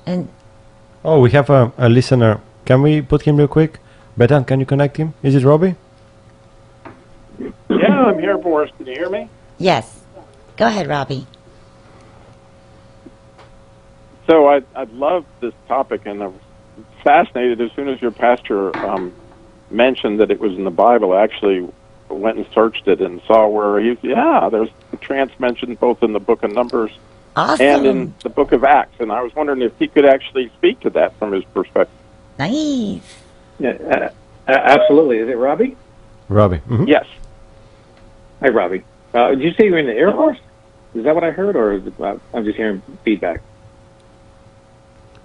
[0.05, 0.29] And
[1.03, 2.39] Oh, we have a, a listener.
[2.63, 3.79] Can we put him real quick?
[4.17, 5.13] Betan, can you connect him?
[5.23, 5.75] Is it Robbie?
[7.69, 8.71] Yeah, I'm here, Boris.
[8.77, 9.29] Can you hear me?
[9.57, 10.01] yes,
[10.57, 11.25] go ahead, Robbie.
[14.27, 16.39] So I I love this topic, and I was
[17.03, 19.13] fascinated as soon as your pastor um,
[19.69, 21.13] mentioned that it was in the Bible.
[21.13, 21.67] I actually
[22.09, 26.13] went and searched it and saw where he yeah, there's the trance mentioned both in
[26.13, 26.91] the book of Numbers
[27.35, 27.65] Awesome.
[27.65, 28.95] and in the book of Acts.
[28.99, 31.97] And I was wondering if he could actually speak to that from his perspective.
[32.37, 33.01] Nice.
[33.59, 34.09] Yeah, uh,
[34.47, 35.19] uh, absolutely.
[35.19, 35.77] Is it Robbie?
[36.29, 36.59] Robbie.
[36.67, 36.87] mhm.
[36.87, 37.05] Yes.
[38.41, 38.83] Hi, Robbie.
[39.13, 40.39] Uh, did you say you were in the Air Force?
[40.95, 43.41] Is that what I heard, or is it, uh, I'm just hearing feedback?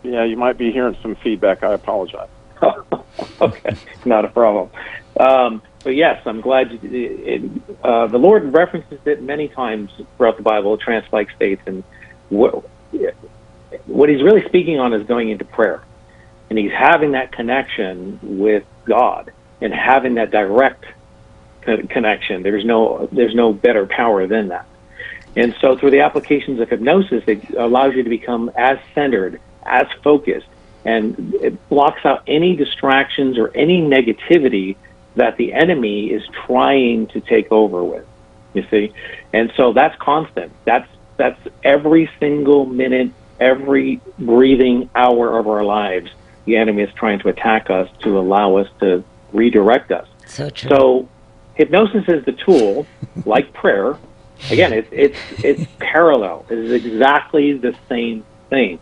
[0.02, 1.62] Yeah, you might be hearing some feedback.
[1.62, 2.28] I apologize.
[3.40, 4.70] okay, not a problem.
[5.18, 10.36] Um, but yes, I'm glad you, it, uh, the Lord references it many times throughout
[10.36, 11.82] the Bible, trance-like states, and
[12.28, 12.64] what
[13.86, 15.82] what He's really speaking on is going into prayer,
[16.50, 20.84] and He's having that connection with God and having that direct
[21.62, 22.42] connection.
[22.42, 24.66] There's no there's no better power than that.
[25.36, 29.86] And so through the applications of hypnosis, it allows you to become as centered, as
[30.02, 30.48] focused,
[30.84, 34.76] and it blocks out any distractions or any negativity
[35.16, 38.06] that the enemy is trying to take over with.
[38.54, 38.92] You see,
[39.32, 40.52] and so that's constant.
[40.64, 46.10] That's that's every single minute, every breathing hour of our lives.
[46.48, 50.08] The enemy is trying to attack us to allow us to redirect us.
[50.24, 50.70] So true.
[50.70, 51.08] So
[51.56, 52.86] hypnosis is the tool,
[53.26, 53.98] like prayer.
[54.50, 56.46] Again, it's it's it's parallel.
[56.48, 58.80] It is exactly the same thing,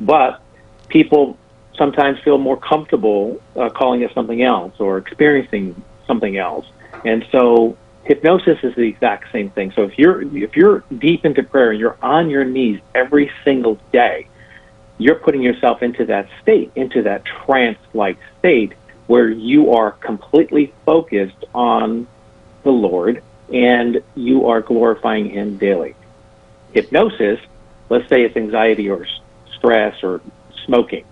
[0.00, 0.40] but
[0.88, 1.36] people
[1.76, 6.64] sometimes feel more comfortable uh, calling it something else or experiencing something else,
[7.04, 9.72] and so hypnosis is the exact same thing.
[9.72, 13.78] So if you're if you're deep into prayer and you're on your knees every single
[13.92, 14.26] day,
[14.98, 18.72] you're putting yourself into that state, into that trance-like state
[19.06, 22.06] where you are completely focused on
[22.62, 25.94] the Lord and you are glorifying Him daily.
[26.72, 27.38] Hypnosis,
[27.88, 29.06] let's say it's anxiety or
[29.56, 30.20] stress or
[30.64, 31.04] smoking.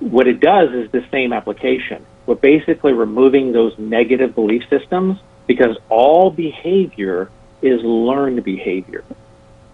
[0.00, 2.04] What it does is the same application.
[2.26, 7.30] We're basically removing those negative belief systems because all behavior
[7.62, 9.04] is learned behavior.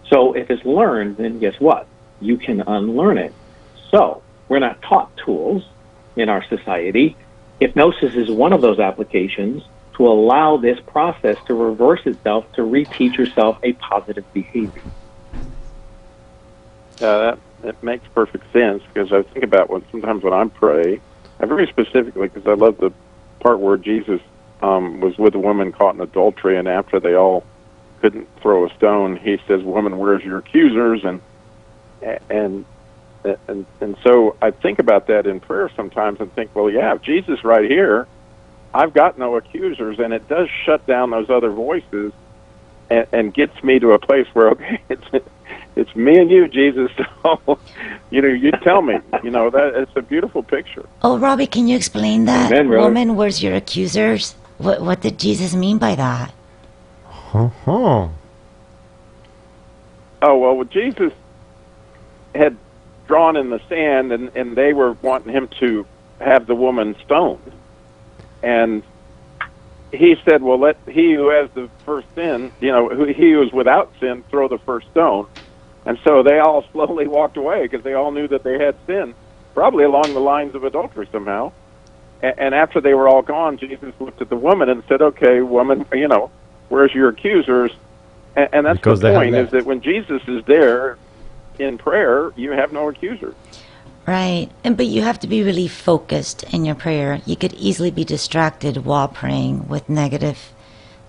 [0.09, 1.87] So if it's learned, then guess what?
[2.21, 3.35] You can unlearn it.
[3.91, 5.63] So we're not taught tools
[6.17, 7.17] in our society.
[7.61, 9.63] Hypnosis is one of those applications
[9.97, 14.83] to allow this process to reverse itself to reteach yourself a positive behavior.
[17.01, 21.01] Yeah, that that makes perfect sense because I think about when sometimes when I pray,
[21.41, 22.93] I very specifically because I love the
[23.41, 24.21] part where Jesus
[24.63, 27.45] um, was with a woman caught in adultery, and after they all
[28.01, 31.21] couldn't throw a stone, he says, "Woman, where's your accusers?" and
[32.29, 32.65] and
[33.47, 37.03] and and so I think about that in prayer sometimes and think, well, yeah, if
[37.03, 38.07] Jesus right here,
[38.73, 42.13] I've got no accusers, and it does shut down those other voices,
[42.91, 45.07] and, and gets me to a place where okay, it's
[45.77, 46.91] it's me and you, Jesus.
[47.25, 47.59] So,
[48.11, 48.99] you know, you tell me.
[49.23, 50.87] You know that it's a beautiful picture.
[51.01, 52.53] Oh, Robbie, can you explain that?
[52.53, 52.89] Amen, brother.
[52.89, 54.33] Woman, where's your accusers?
[54.59, 56.35] What what did Jesus mean by that?
[57.33, 58.09] Uh-huh.
[60.21, 61.15] Oh well, Jesus
[62.35, 62.57] had
[63.07, 65.87] drawn in the sand, and and they were wanting him to
[66.21, 67.53] have the woman stoned,
[68.43, 68.83] and
[69.93, 73.43] he said, "Well, let he who has the first sin, you know, who, he who
[73.43, 75.27] is without sin, throw the first stone."
[75.87, 79.15] And so they all slowly walked away because they all knew that they had sin,
[79.55, 81.53] probably along the lines of adultery somehow.
[82.23, 85.41] And, and after they were all gone, Jesus looked at the woman and said, "Okay,
[85.41, 86.31] woman, you know,
[86.69, 87.73] where's your accusers?"
[88.37, 90.99] And, and that's Because the point: is that when Jesus is there
[91.59, 93.35] in prayer, you have no accuser.
[94.07, 94.51] Right.
[94.63, 97.23] And but you have to be really focused in your prayer.
[97.25, 100.53] You could easily be distracted while praying with negative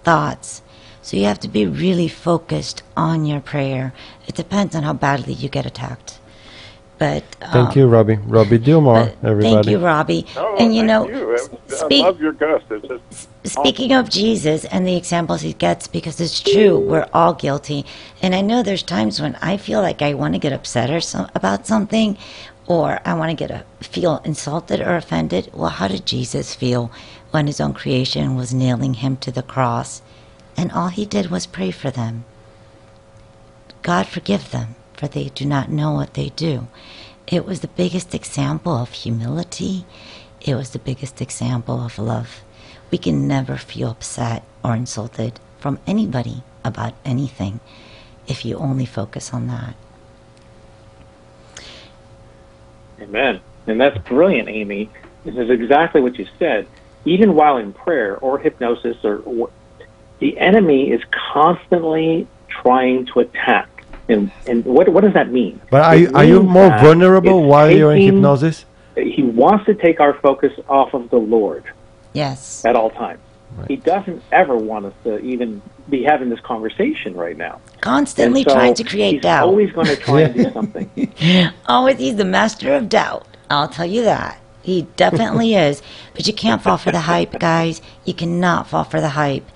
[0.03, 0.61] thoughts.
[1.01, 3.93] So you have to be really focused on your prayer.
[4.27, 6.19] It depends on how badly you get attacked.
[6.99, 8.17] But Thank um, you, Robbie.
[8.17, 9.41] Robbie Gilmore, everybody.
[9.41, 10.25] Thank you, Robbie.
[10.35, 11.35] Oh, and you thank know, you.
[11.35, 11.49] s-
[11.81, 12.65] I speak, love your gust.
[12.71, 13.03] It's just
[13.45, 17.85] Speaking of Jesus and the examples he gets, because it's true, we're all guilty.
[18.21, 21.01] And I know there's times when I feel like I want to get upset or
[21.01, 22.17] so, about something,
[22.67, 25.51] or I want to get a, feel insulted or offended.
[25.53, 26.91] Well, how did Jesus feel
[27.31, 30.01] when his own creation was nailing him to the cross?
[30.57, 32.25] And all he did was pray for them.
[33.83, 36.67] God forgive them, for they do not know what they do.
[37.27, 39.85] It was the biggest example of humility.
[40.41, 42.41] It was the biggest example of love.
[42.91, 47.59] We can never feel upset or insulted from anybody about anything
[48.27, 49.75] if you only focus on that.
[53.01, 53.41] Amen.
[53.67, 54.89] And that's brilliant, Aimee.
[55.23, 56.67] This is exactly what you said.
[57.03, 59.49] Even while in prayer or hypnosis, or, or
[60.19, 63.74] the enemy is constantly trying to attack.
[64.07, 65.59] And and what what does that mean?
[65.69, 68.65] But are you, are you more vulnerable it's while you're in hypnosis?
[68.95, 71.65] He wants to take our focus off of the Lord
[72.13, 72.63] Yes.
[72.65, 73.19] at all times.
[73.67, 77.61] He doesn't ever want us to even be having this conversation right now.
[77.81, 79.47] Constantly so trying to create he's doubt.
[79.47, 80.89] Always going to try and do something.
[81.67, 83.25] Always, he's the master of doubt.
[83.49, 84.39] I'll tell you that.
[84.61, 85.81] He definitely is.
[86.13, 87.81] But you can't fall for the hype, guys.
[88.03, 89.47] You cannot fall for the hype.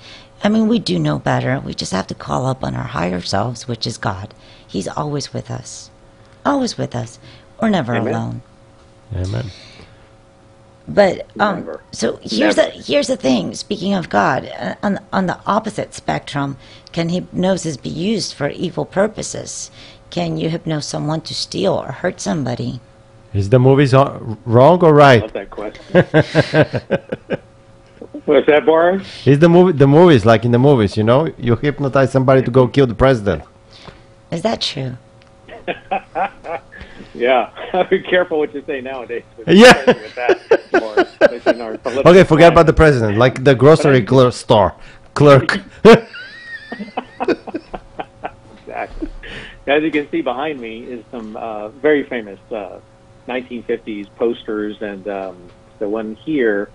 [0.44, 1.60] I mean, we do know better.
[1.60, 4.34] We just have to call up on our higher selves, which is God.
[4.68, 5.90] He's always with us.
[6.46, 7.20] Always with us.
[7.62, 8.14] We're never Amen.
[8.14, 8.42] alone.
[9.16, 9.52] Amen.
[10.88, 11.84] But um, Never.
[11.92, 12.72] so here's Never.
[12.72, 13.54] the here's the thing.
[13.54, 16.58] Speaking of God, uh, on on the opposite spectrum,
[16.92, 19.70] can hypnosis be used for evil purposes?
[20.10, 22.80] Can you hypnose someone to steal or hurt somebody?
[23.34, 23.88] Is the movie
[24.46, 25.22] wrong or I right?
[25.22, 27.40] love that question.
[28.26, 29.28] What's that, Boris?
[29.28, 29.78] It's the movie.
[29.78, 32.96] The movies, like in the movies, you know, you hypnotize somebody to go kill the
[32.96, 33.44] president.
[34.32, 34.98] Is that true?
[37.14, 37.52] Yeah,
[37.90, 39.24] be careful what you say nowadays.
[39.48, 39.86] Yeah.
[39.86, 40.40] with that,
[40.72, 44.76] Boris, especially in our political Okay, forget about the president, like the grocery clerk store
[45.14, 45.60] clerk.
[48.62, 49.10] Exactly.
[49.68, 52.80] As you can see behind me is some uh, very famous uh,
[53.28, 55.38] 1950s posters, and um,
[55.80, 56.70] the one here,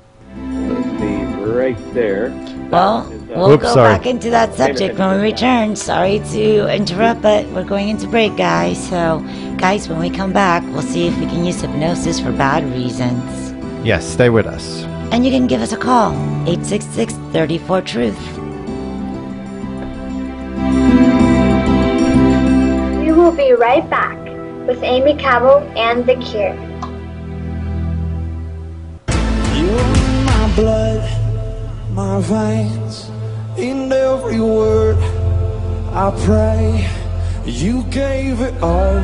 [1.45, 2.31] let's right there.
[2.71, 3.97] Well, is, uh, we'll Oops, go sorry.
[3.97, 5.77] back into that subject when we return.
[5.77, 8.79] Sorry to interrupt, but we're going into break, guys.
[8.89, 9.21] So,
[9.59, 13.53] guys, when we come back, we'll see if we can use hypnosis for bad reasons.
[13.87, 14.85] yes, stay with us.
[15.13, 16.13] And you can give us a call
[16.49, 18.39] 866 34 Truth.
[22.99, 24.19] We will be right back
[24.67, 26.55] with Aimee Cabo and The Cure.
[29.55, 31.01] You're my blood,
[31.95, 33.09] my veins,
[33.57, 34.97] in every word
[35.93, 36.91] I pray.
[37.47, 39.01] You gave it all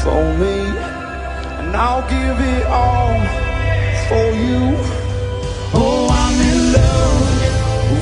[0.00, 0.58] for me,
[1.58, 3.18] and I'll give it all
[4.08, 4.76] for you.
[5.74, 7.20] Oh, I'm in love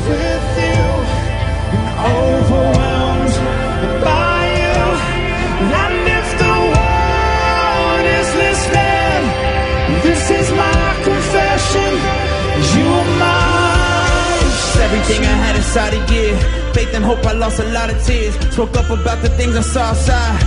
[0.08, 0.84] with you,
[2.06, 2.85] and
[14.86, 16.38] everything I had inside a year.
[16.70, 18.34] Faith and hope, I lost a lot of tears.
[18.54, 20.38] Spoke up about the things I saw outside.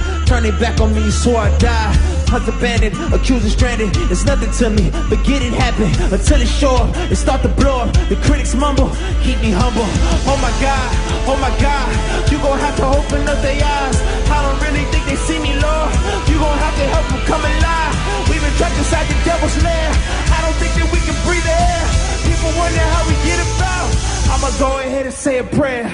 [0.47, 1.91] it back on me, so I'd die.
[2.31, 3.91] Hunt abandoned, accused and stranded.
[4.13, 6.83] It's nothing to me, but get it happen until it's sure.
[7.11, 7.91] It start to blow up.
[8.07, 8.89] The critics mumble,
[9.25, 9.89] keep me humble.
[10.31, 10.89] Oh my God,
[11.27, 11.87] oh my God,
[12.31, 13.97] you gon' have to open up their eyes.
[14.31, 15.91] I don't really think they see me, Lord.
[16.31, 17.93] You gon' have to help them come alive.
[18.31, 19.89] We've been trapped inside the devil's lair.
[20.31, 21.83] I don't think that we can breathe the air.
[22.23, 23.98] People wonder how we get about.
[24.31, 25.85] I'ma go ahead and say a prayer.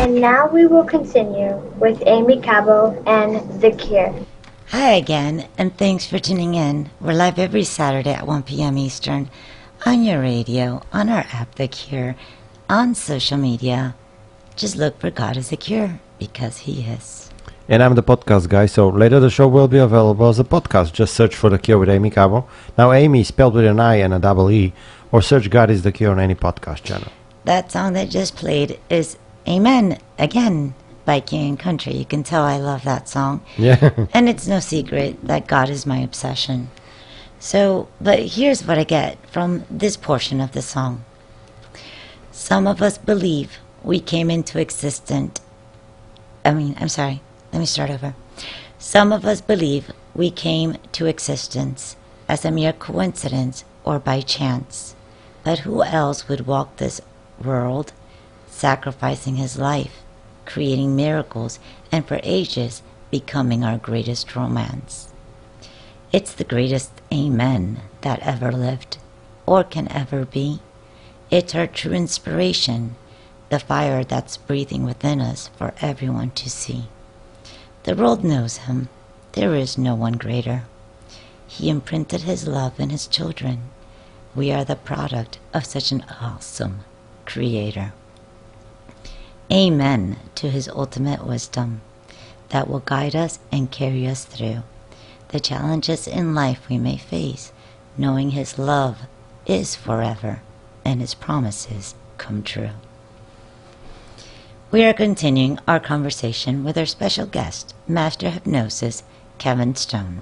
[0.00, 4.14] And now we will continue with Aimee Cabo and The Cure.
[4.68, 6.90] Hi again, and thanks for tuning in.
[7.00, 8.78] We're live every Saturday at 1 p.m.
[8.78, 9.30] Eastern
[9.86, 12.14] on your radio, on our app, The Cure,
[12.70, 13.96] on social media.
[14.54, 17.28] Just look for God is a Cure because He is.
[17.68, 20.92] And I'm the podcast guy, so later the show will be available as a podcast.
[20.92, 22.48] Just search for The Cure with Aimee Cabo.
[22.78, 24.72] Now, Aimee is spelled with an I and a double E,
[25.10, 27.10] or search God is the Cure on any podcast channel.
[27.44, 29.18] That song that just played is
[29.48, 31.94] Amen again by King and Country.
[31.94, 33.42] You can tell I love that song.
[33.58, 34.06] Yeah.
[34.14, 36.70] and it's no secret that God is my obsession.
[37.40, 41.04] So, but here's what I get from this portion of the song.
[42.40, 45.42] Some of us believe we came into existence.
[46.42, 47.20] I mean, I'm sorry.
[47.52, 48.14] Let me start over.
[48.78, 51.96] Some of us believe we came to existence
[52.28, 54.96] as a mere coincidence or by chance.
[55.44, 57.02] But who else would walk this
[57.44, 57.92] world,
[58.48, 60.00] sacrificing his life,
[60.46, 61.58] creating miracles,
[61.92, 62.80] and for ages
[63.10, 65.12] becoming our greatest romance?
[66.10, 68.96] It's the greatest amen that ever lived,
[69.44, 70.60] or can ever be.
[71.30, 72.96] It's our true inspiration,
[73.50, 76.88] the fire that's breathing within us for everyone to see.
[77.84, 78.88] The world knows him.
[79.32, 80.64] There is no one greater.
[81.46, 83.70] He imprinted his love in his children.
[84.34, 86.80] We are the product of such an awesome
[87.26, 87.92] creator.
[89.52, 91.80] Amen to his ultimate wisdom
[92.48, 94.64] that will guide us and carry us through
[95.28, 97.52] the challenges in life we may face,
[97.96, 99.02] knowing his love
[99.46, 100.42] is forever
[100.84, 102.70] and his promises come true.
[104.70, 109.02] We are continuing our conversation with our special guest, Master Hypnosis,
[109.38, 110.20] Kevin Stone.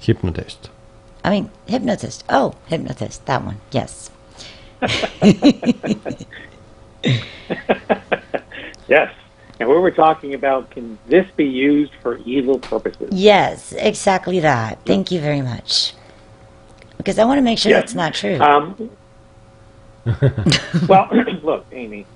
[0.00, 0.70] Hypnotist.
[1.24, 2.24] I mean, hypnotist.
[2.28, 3.24] Oh, hypnotist.
[3.26, 3.60] That one.
[3.70, 4.10] Yes.
[8.88, 9.12] Yes.
[9.60, 13.10] And we were talking about can this be used for evil purposes?
[13.12, 14.78] Yes, exactly that.
[14.86, 15.94] Thank you very much.
[16.96, 17.80] Because I want to make sure Yeah.
[17.80, 18.38] that's not true.
[18.40, 18.90] Um,
[20.88, 21.08] well,
[21.42, 22.06] look, Aimee,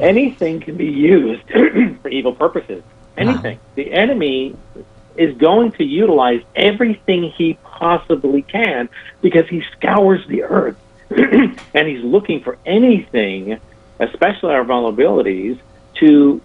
[0.00, 1.42] anything can be used
[2.02, 2.82] for evil purposes.
[3.16, 3.58] Anything.
[3.74, 4.56] The enemy
[5.16, 8.88] is going to utilize everything he possibly can
[9.20, 10.76] because he scours the earth
[11.10, 13.60] and he's looking for anything,
[13.98, 15.58] especially our vulnerabilities,
[15.96, 16.40] to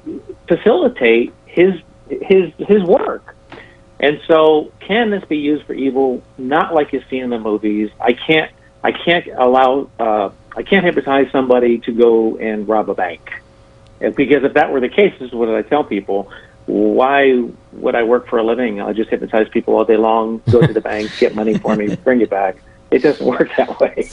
[0.47, 1.73] facilitate his
[2.09, 3.35] his his work.
[3.99, 6.21] And so, can this be used for evil?
[6.37, 7.89] Not like you see in the movies.
[7.99, 8.51] I can't.
[8.85, 13.41] I can't allow uh, I can't hypnotize somebody to go and rob a bank.
[13.99, 16.31] And because if that were the case, this is what I tell people.
[16.67, 18.79] Why would I work for a living?
[18.79, 21.95] I'll just hypnotize people all day long, go to the bank, get money for me,
[21.95, 22.57] bring it back.
[22.91, 24.07] It doesn't work that way,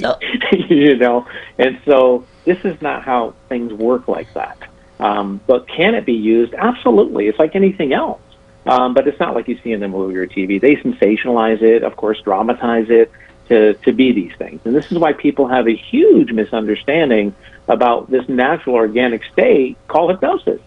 [0.70, 1.26] you know.
[1.58, 4.56] And so this is not how things work like that.
[5.00, 6.54] Um, but can it be used?
[6.54, 7.28] Absolutely.
[7.28, 8.22] It's like anything else.
[8.64, 10.58] Um, but it's not like you see in the movie or TV.
[10.58, 13.12] They sensationalize it, of course, dramatize it
[13.48, 14.60] to, to be these things.
[14.64, 17.34] And this is why people have a huge misunderstanding
[17.68, 20.60] about this natural organic state called hypnosis.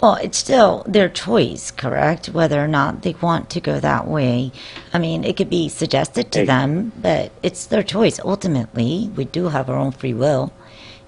[0.00, 2.28] Well, it's still their choice, correct?
[2.28, 4.52] Whether or not they want to go that way.
[4.92, 8.20] I mean, it could be suggested to them, but it's their choice.
[8.24, 10.52] Ultimately, we do have our own free will,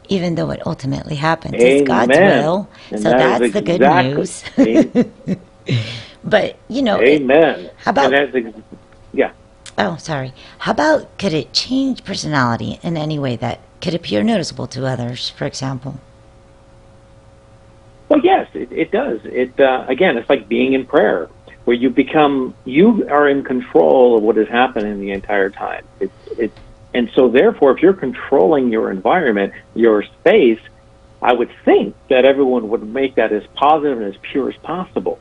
[0.09, 1.55] even though it ultimately happens.
[1.57, 2.69] It's God's will.
[2.91, 4.43] And so that that's the good news.
[6.25, 7.71] but, you know, it- Amen.
[7.77, 8.57] how about- ex-
[9.13, 9.31] yeah.
[9.79, 10.33] Oh, sorry.
[10.59, 15.31] How about could it change personality in any way that could appear noticeable to others,
[15.31, 16.01] for example?
[18.09, 19.21] Well, yes, it, it does.
[19.25, 21.29] It uh, again, it's like being in prayer,
[21.65, 25.85] where you become you are in control of what is happening the entire time.
[26.01, 26.53] It's it,
[26.93, 30.59] and so therefore, if you're controlling your environment, your space,
[31.23, 35.21] I would think that everyone would make that as positive and as pure as possible.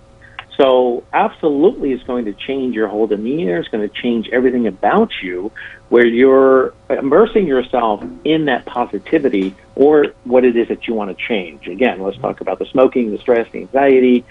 [0.60, 3.60] So, absolutely, it's going to change your whole demeanor.
[3.60, 5.54] It's going to change everything about you,
[5.88, 11.26] where you're immersing yourself in that positivity or what it is that you want to
[11.26, 11.70] change.
[11.70, 14.26] Again, let's talk about the smoking, the stress, the anxiety.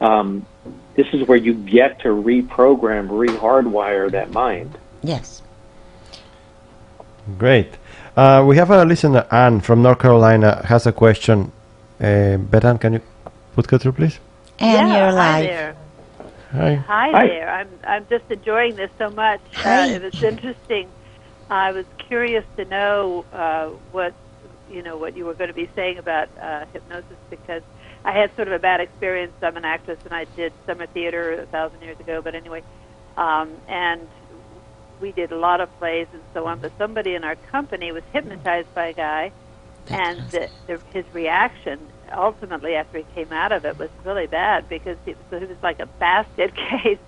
[0.00, 0.46] Um,
[0.94, 4.78] this is where you get to reprogram, rehardwire that mind.
[5.02, 5.42] Yes.
[7.36, 7.76] Great.
[8.16, 11.52] Uh, we have a listener, Anne from North Carolina, has a question.
[12.00, 13.02] Uh, Betan, can you
[13.54, 14.18] put her through, please?
[14.58, 15.76] And yeah, you're Hi there.
[16.52, 16.74] Hi.
[16.74, 17.26] Hi, Hi.
[17.26, 17.50] there.
[17.50, 19.40] I'm I'm just enjoying this so much.
[19.54, 19.92] Hi.
[19.92, 20.88] Uh, it was interesting.
[21.50, 24.14] I was curious to know uh, what
[24.70, 27.62] you know what you were going to be saying about uh, hypnosis because
[28.04, 29.32] I had sort of a bad experience.
[29.42, 32.22] I'm an actress and I did summer theater a thousand years ago.
[32.22, 32.62] But anyway,
[33.16, 34.08] um, and
[35.00, 36.60] we did a lot of plays and so on.
[36.60, 39.32] But somebody in our company was hypnotized by a guy,
[39.90, 41.80] and the, the, his reaction
[42.18, 45.58] ultimately after he came out of it was really bad because it, so he was
[45.62, 46.52] like a basket
[46.82, 46.98] case.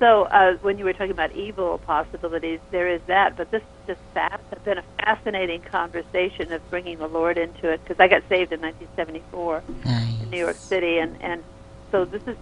[0.00, 3.36] So uh, when you were talking about evil possibilities, there is that.
[3.36, 4.42] But this is just fast.
[4.52, 8.52] It's been a fascinating conversation of bringing the Lord into it because I got saved
[8.52, 9.64] in 1974
[10.20, 11.44] in New York City, and and
[11.92, 12.36] so this is,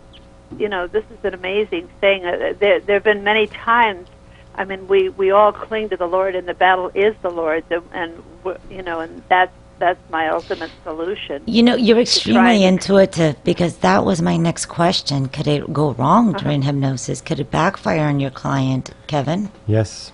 [0.59, 2.24] you know, this is an amazing thing.
[2.26, 4.09] Uh, there there have been many times.
[4.55, 7.66] I mean, we we all cling to the Lord, and the battle is the Lord's,
[7.70, 11.43] and, and w- you know, and that's that's my ultimate solution.
[11.47, 15.29] You know, you're extremely intuitive because that was my next question.
[15.29, 16.39] Could it go wrong Uh-huh.
[16.45, 17.20] during hypnosis?
[17.20, 19.51] Could it backfire on your client, Kevin?
[19.66, 20.12] Yes.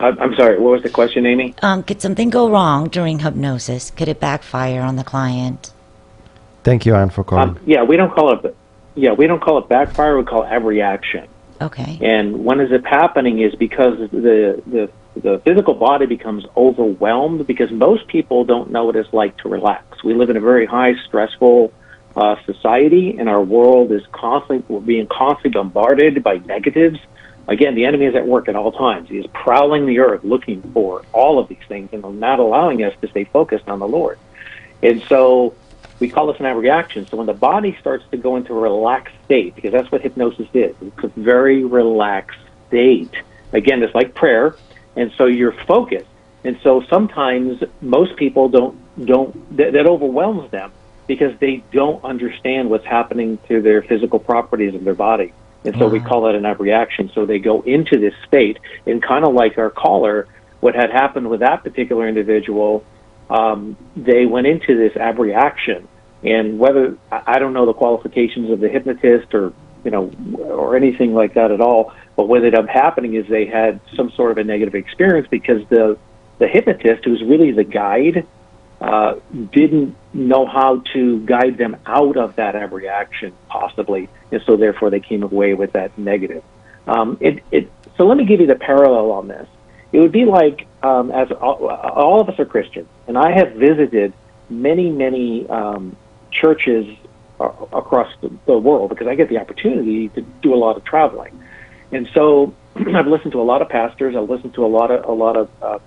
[0.00, 1.54] I, I'm sorry, what was the question, Aimee?
[1.62, 3.90] Um, could something go wrong during hypnosis?
[3.90, 5.72] Could it backfire on the client?
[6.64, 7.50] Thank you, Anne, for calling.
[7.50, 8.56] Um, yeah, we don't call it.
[8.96, 10.16] Yeah, we don't call it backfire.
[10.16, 11.28] We call it abreaction.
[11.60, 11.98] Okay.
[12.02, 17.70] And when is it happening is because the, the the physical body becomes overwhelmed because
[17.70, 20.02] most people don't know what it's like to relax.
[20.02, 21.72] We live in a very high stressful
[22.16, 26.98] uh, society, and our world is constantly we're being constantly bombarded by negatives.
[27.46, 29.08] Again, the enemy is at work at all times.
[29.08, 32.94] He is prowling the earth looking for all of these things and not allowing us
[33.02, 34.18] to stay focused on the Lord.
[34.82, 35.54] And so
[35.98, 37.06] we call this an abreaction.
[37.10, 40.48] So when the body starts to go into a relaxed state, because that's what hypnosis
[40.54, 43.12] is, it's a very relaxed state.
[43.52, 44.56] Again, it's like prayer,
[44.96, 46.06] and so you're focused.
[46.44, 50.72] And so sometimes most people don't don't that, that overwhelms them
[51.06, 55.32] because they don't understand what's happening to their physical properties of their body.
[55.64, 57.10] And so we call that an abreaction.
[57.14, 60.28] So they go into this state, and kind of like our caller,
[60.60, 62.84] what had happened with that particular individual
[63.30, 65.88] um, they went into this abreaction.
[66.22, 69.52] And whether I don't know the qualifications of the hypnotist or
[69.84, 73.46] you know or anything like that at all, but what ended up happening is they
[73.46, 75.98] had some sort of a negative experience because the
[76.38, 78.26] the hypnotist, who's really the guide,
[78.80, 79.14] uh,
[79.52, 85.00] didn't know how to guide them out of that abreaction, possibly, and so therefore they
[85.00, 86.42] came away with that negative.
[86.86, 89.48] Um, it, it, so let me give you the parallel on this.
[89.92, 93.52] It would be like, um, as all, all of us are Christians, and I have
[93.52, 94.12] visited
[94.50, 95.96] many, many um,
[96.30, 96.96] churches
[97.40, 101.40] across the, the world because I get the opportunity to do a lot of traveling,
[101.94, 104.16] and so I've listened to a lot of pastors.
[104.16, 105.78] I've listened to a lot of a lot of uh,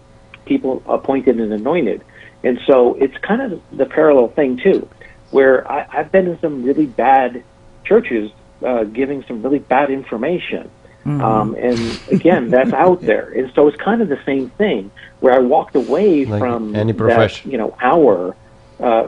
[0.45, 2.03] people appointed and anointed,
[2.43, 4.87] and so it's kind of the parallel thing too,
[5.31, 7.43] where I, I've been in some really bad
[7.83, 8.31] churches
[8.65, 10.69] uh, giving some really bad information.
[11.05, 11.21] Mhm.
[11.21, 11.79] Um, and
[12.11, 13.31] again, that's out there.
[13.31, 14.91] And so it's kind of the same thing
[15.21, 17.51] where I walked away Like from any that, profession.
[17.51, 18.35] you know, hour,
[18.79, 19.07] uh,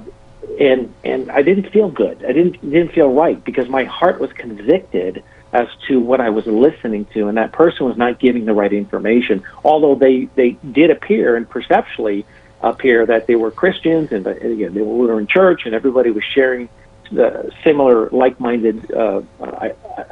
[0.60, 2.24] and and I didn't feel good.
[2.24, 6.45] I didn't didn't feel right because my heart was convicted as to what I was
[6.45, 9.43] listening to, and that person was not giving the right information.
[9.64, 12.26] Although they they did appear and perceptually
[12.62, 16.24] appear that they were Christians and, that, again they were in church and everybody was
[16.24, 16.70] sharing
[17.12, 19.22] the similar like-minded uh,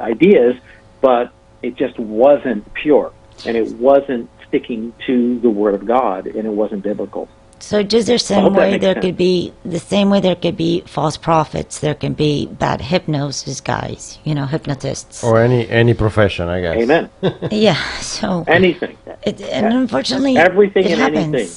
[0.00, 0.56] ideas,
[1.00, 1.32] but
[1.62, 3.12] it just wasn't pure
[3.44, 7.28] and it wasn't sticking to the Word of God and it wasn't biblical.
[7.60, 9.04] So just the I same way there sense.
[9.04, 13.60] could be the same way there could be false prophets, there can be bad hypnosis
[13.60, 15.22] guys, you know, hypnotists.
[15.24, 16.76] Or any any profession, I guess.
[16.76, 17.10] Amen.
[17.50, 18.96] yeah, so Anything.
[19.24, 21.34] it, and unfortunately Everything it and happens.
[21.34, 21.56] anything.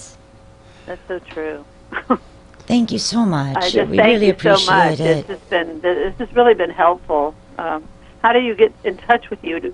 [0.86, 1.66] That's so true.
[2.68, 3.58] Thank you so much.
[3.58, 5.00] I just we thank really you so appreciate much.
[5.00, 5.28] it.
[5.28, 7.36] This has been this has really been helpful.
[7.58, 7.88] Um,
[8.22, 9.74] how do you get in touch with you, to,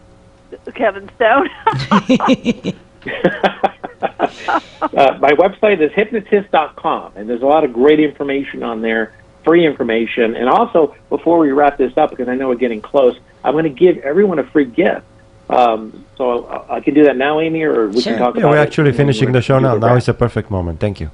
[0.74, 1.50] Kevin Stone?
[4.02, 9.66] uh, my website is hypnotist.com, and there's a lot of great information on there, free
[9.66, 10.36] information.
[10.36, 13.64] And also, before we wrap this up, because I know we're getting close, I'm going
[13.64, 15.06] to give everyone a free gift.
[15.50, 18.52] Um, so I, I can do that now, Aimee, or we can talk Yeah, about
[18.52, 19.78] we're actually finishing the show now.
[19.78, 20.80] Now is the perfect moment.
[20.80, 21.10] Thank you.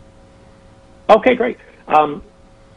[1.09, 1.57] Okay, great.
[1.87, 2.23] Um,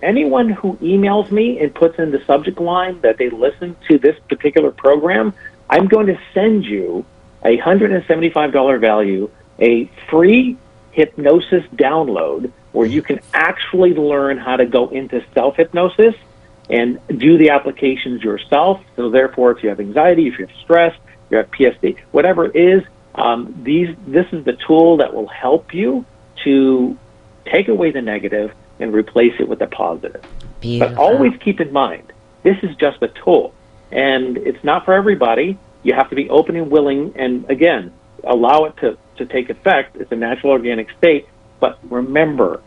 [0.03, 4.19] anyone who emails me and puts in the subject line that they listen to this
[4.29, 5.33] particular program,
[5.71, 7.05] I'm going to send you
[7.47, 9.31] a $175 value,
[9.61, 10.57] a free
[10.91, 16.15] hypnosis download where you can actually learn how to go into self hypnosis
[16.69, 18.83] and do the applications yourself.
[18.97, 20.95] So, therefore, if you have anxiety, if you have stress,
[21.31, 22.83] you have PSD, whatever it is,
[23.15, 26.05] um, these this is the tool that will help you
[26.45, 26.99] to
[27.47, 30.23] take away the negative and replace it with the positive.
[30.81, 33.55] But always keep in mind, this is just a tool,
[33.91, 35.59] and it's not for everybody.
[35.87, 37.93] You have to be open and willing, and again,
[38.25, 39.95] allow it to, to take effect.
[39.95, 41.29] It's a natural organic state,
[41.61, 42.61] but remember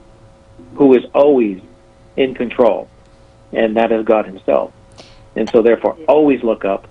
[0.76, 1.60] who is always
[2.16, 2.88] in control,
[3.52, 4.72] and that is God Himself.
[5.36, 6.88] And so, therefore, always look up,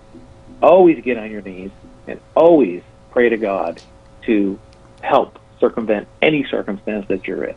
[0.61, 1.71] always get on your knees,
[2.07, 3.81] and always pray to God
[4.27, 4.59] to
[5.01, 7.57] help circumvent any circumstance that you're in.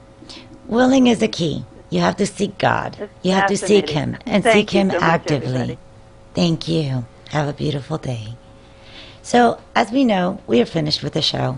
[0.67, 1.65] Willing is the key.
[1.89, 3.09] You have to seek God.
[3.22, 3.89] you have to seek.
[3.89, 5.47] Him and Thank seek Him so actively.
[5.47, 5.78] everybody.
[6.34, 7.03] Thank you.
[7.32, 8.30] Have a beautiful day.
[9.24, 11.57] So, as we know, we are finished with the show.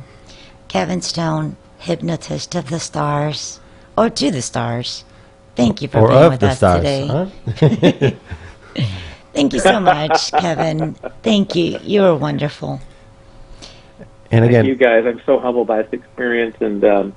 [0.68, 3.59] Kevin Stone, hypnotist of the stars,
[3.97, 5.03] or to the stars.
[5.55, 7.07] Thank you for Or being of with the us stars, today.
[7.07, 8.11] huh?
[9.34, 10.95] Thank you so much, Kevin.
[11.24, 11.80] Thank you.
[11.84, 12.80] You were wonderful.
[14.32, 15.05] And Thank again, you guys.
[15.05, 17.16] I'm so humbled by this experience, and um,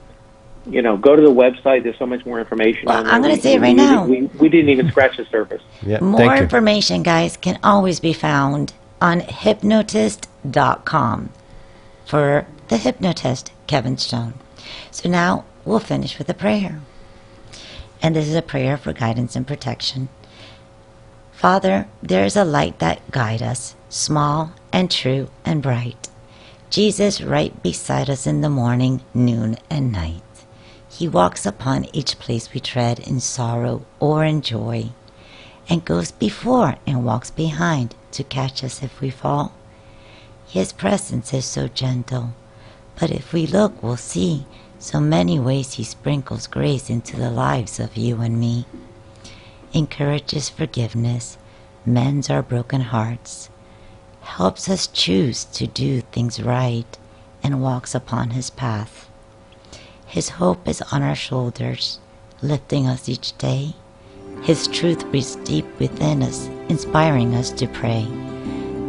[0.66, 1.82] you know, go to the website.
[1.82, 2.84] There's so much more information.
[2.86, 3.12] Well, on there.
[3.14, 4.06] I'm gonna say it right we- now.
[4.06, 5.62] We, we didn't even scratch the surface.
[5.82, 6.42] yeah, More thank you.
[6.42, 11.30] information, guys, can always be found on hypnotist.com
[12.04, 14.34] for the hypnotist, Kevin Stone.
[14.90, 16.80] So now we'll finish with a prayer.
[18.02, 20.08] And this is a prayer for guidance and protection.
[21.32, 26.08] Father, there is a light that guides us, small and true and bright.
[26.70, 30.22] Jesus right beside us in the morning, noon, and night.
[30.88, 34.90] He walks upon each place we tread in sorrow or in joy,
[35.68, 39.52] and goes before and walks behind to catch us if we fall.
[40.46, 42.34] His presence is so gentle,
[42.98, 44.46] but if we look, we'll see
[44.78, 48.66] so many ways He sprinkles grace into the lives of you and me.
[49.72, 51.36] Encourages forgiveness,
[51.84, 53.50] mends our broken hearts,
[54.20, 56.98] helps us choose to do things right,
[57.42, 59.08] and walks upon His path.
[60.06, 61.98] His hope is on our shoulders,
[62.40, 63.74] lifting us each day.
[64.42, 68.06] His truth breathes deep within us, inspiring us to pray.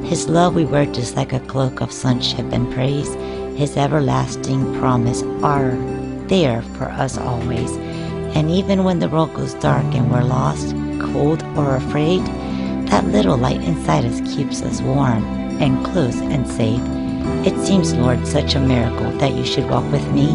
[0.04, 3.14] His love we wear just like a cloak of sonship and praise.
[3.58, 5.72] His everlasting promise are
[6.28, 7.76] there for us always.
[8.36, 10.76] And even when the road goes dark and we're lost,
[11.12, 12.24] cold, or afraid,
[12.88, 15.24] that little light inside us keeps us warm
[15.60, 16.82] and close and safe.
[17.45, 20.28] It seems, Lord, such a miracle that you should walk with me.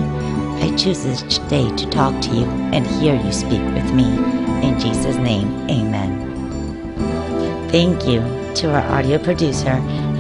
[0.63, 4.05] I choose each day to talk to you and hear you speak with me.
[4.65, 6.13] In Jesus' name, amen.
[7.69, 8.21] Thank you
[8.55, 9.71] to our audio producer.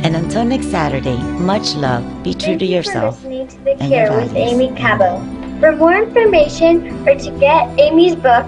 [0.02, 2.02] And until next Saturday, much love.
[2.24, 3.22] Be true Thank to you yourself.
[3.22, 4.34] For listening to The Cure with.
[4.34, 5.20] Aimee Cabo.
[5.60, 8.44] For more information or to get Aimee's book,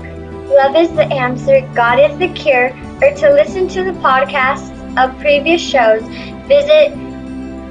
[0.51, 2.71] Love is the Answer, God is the Cure,
[3.03, 6.03] or to listen to the podcasts of previous shows,
[6.49, 6.93] visit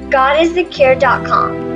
[0.10, 1.73] godisthecure.com.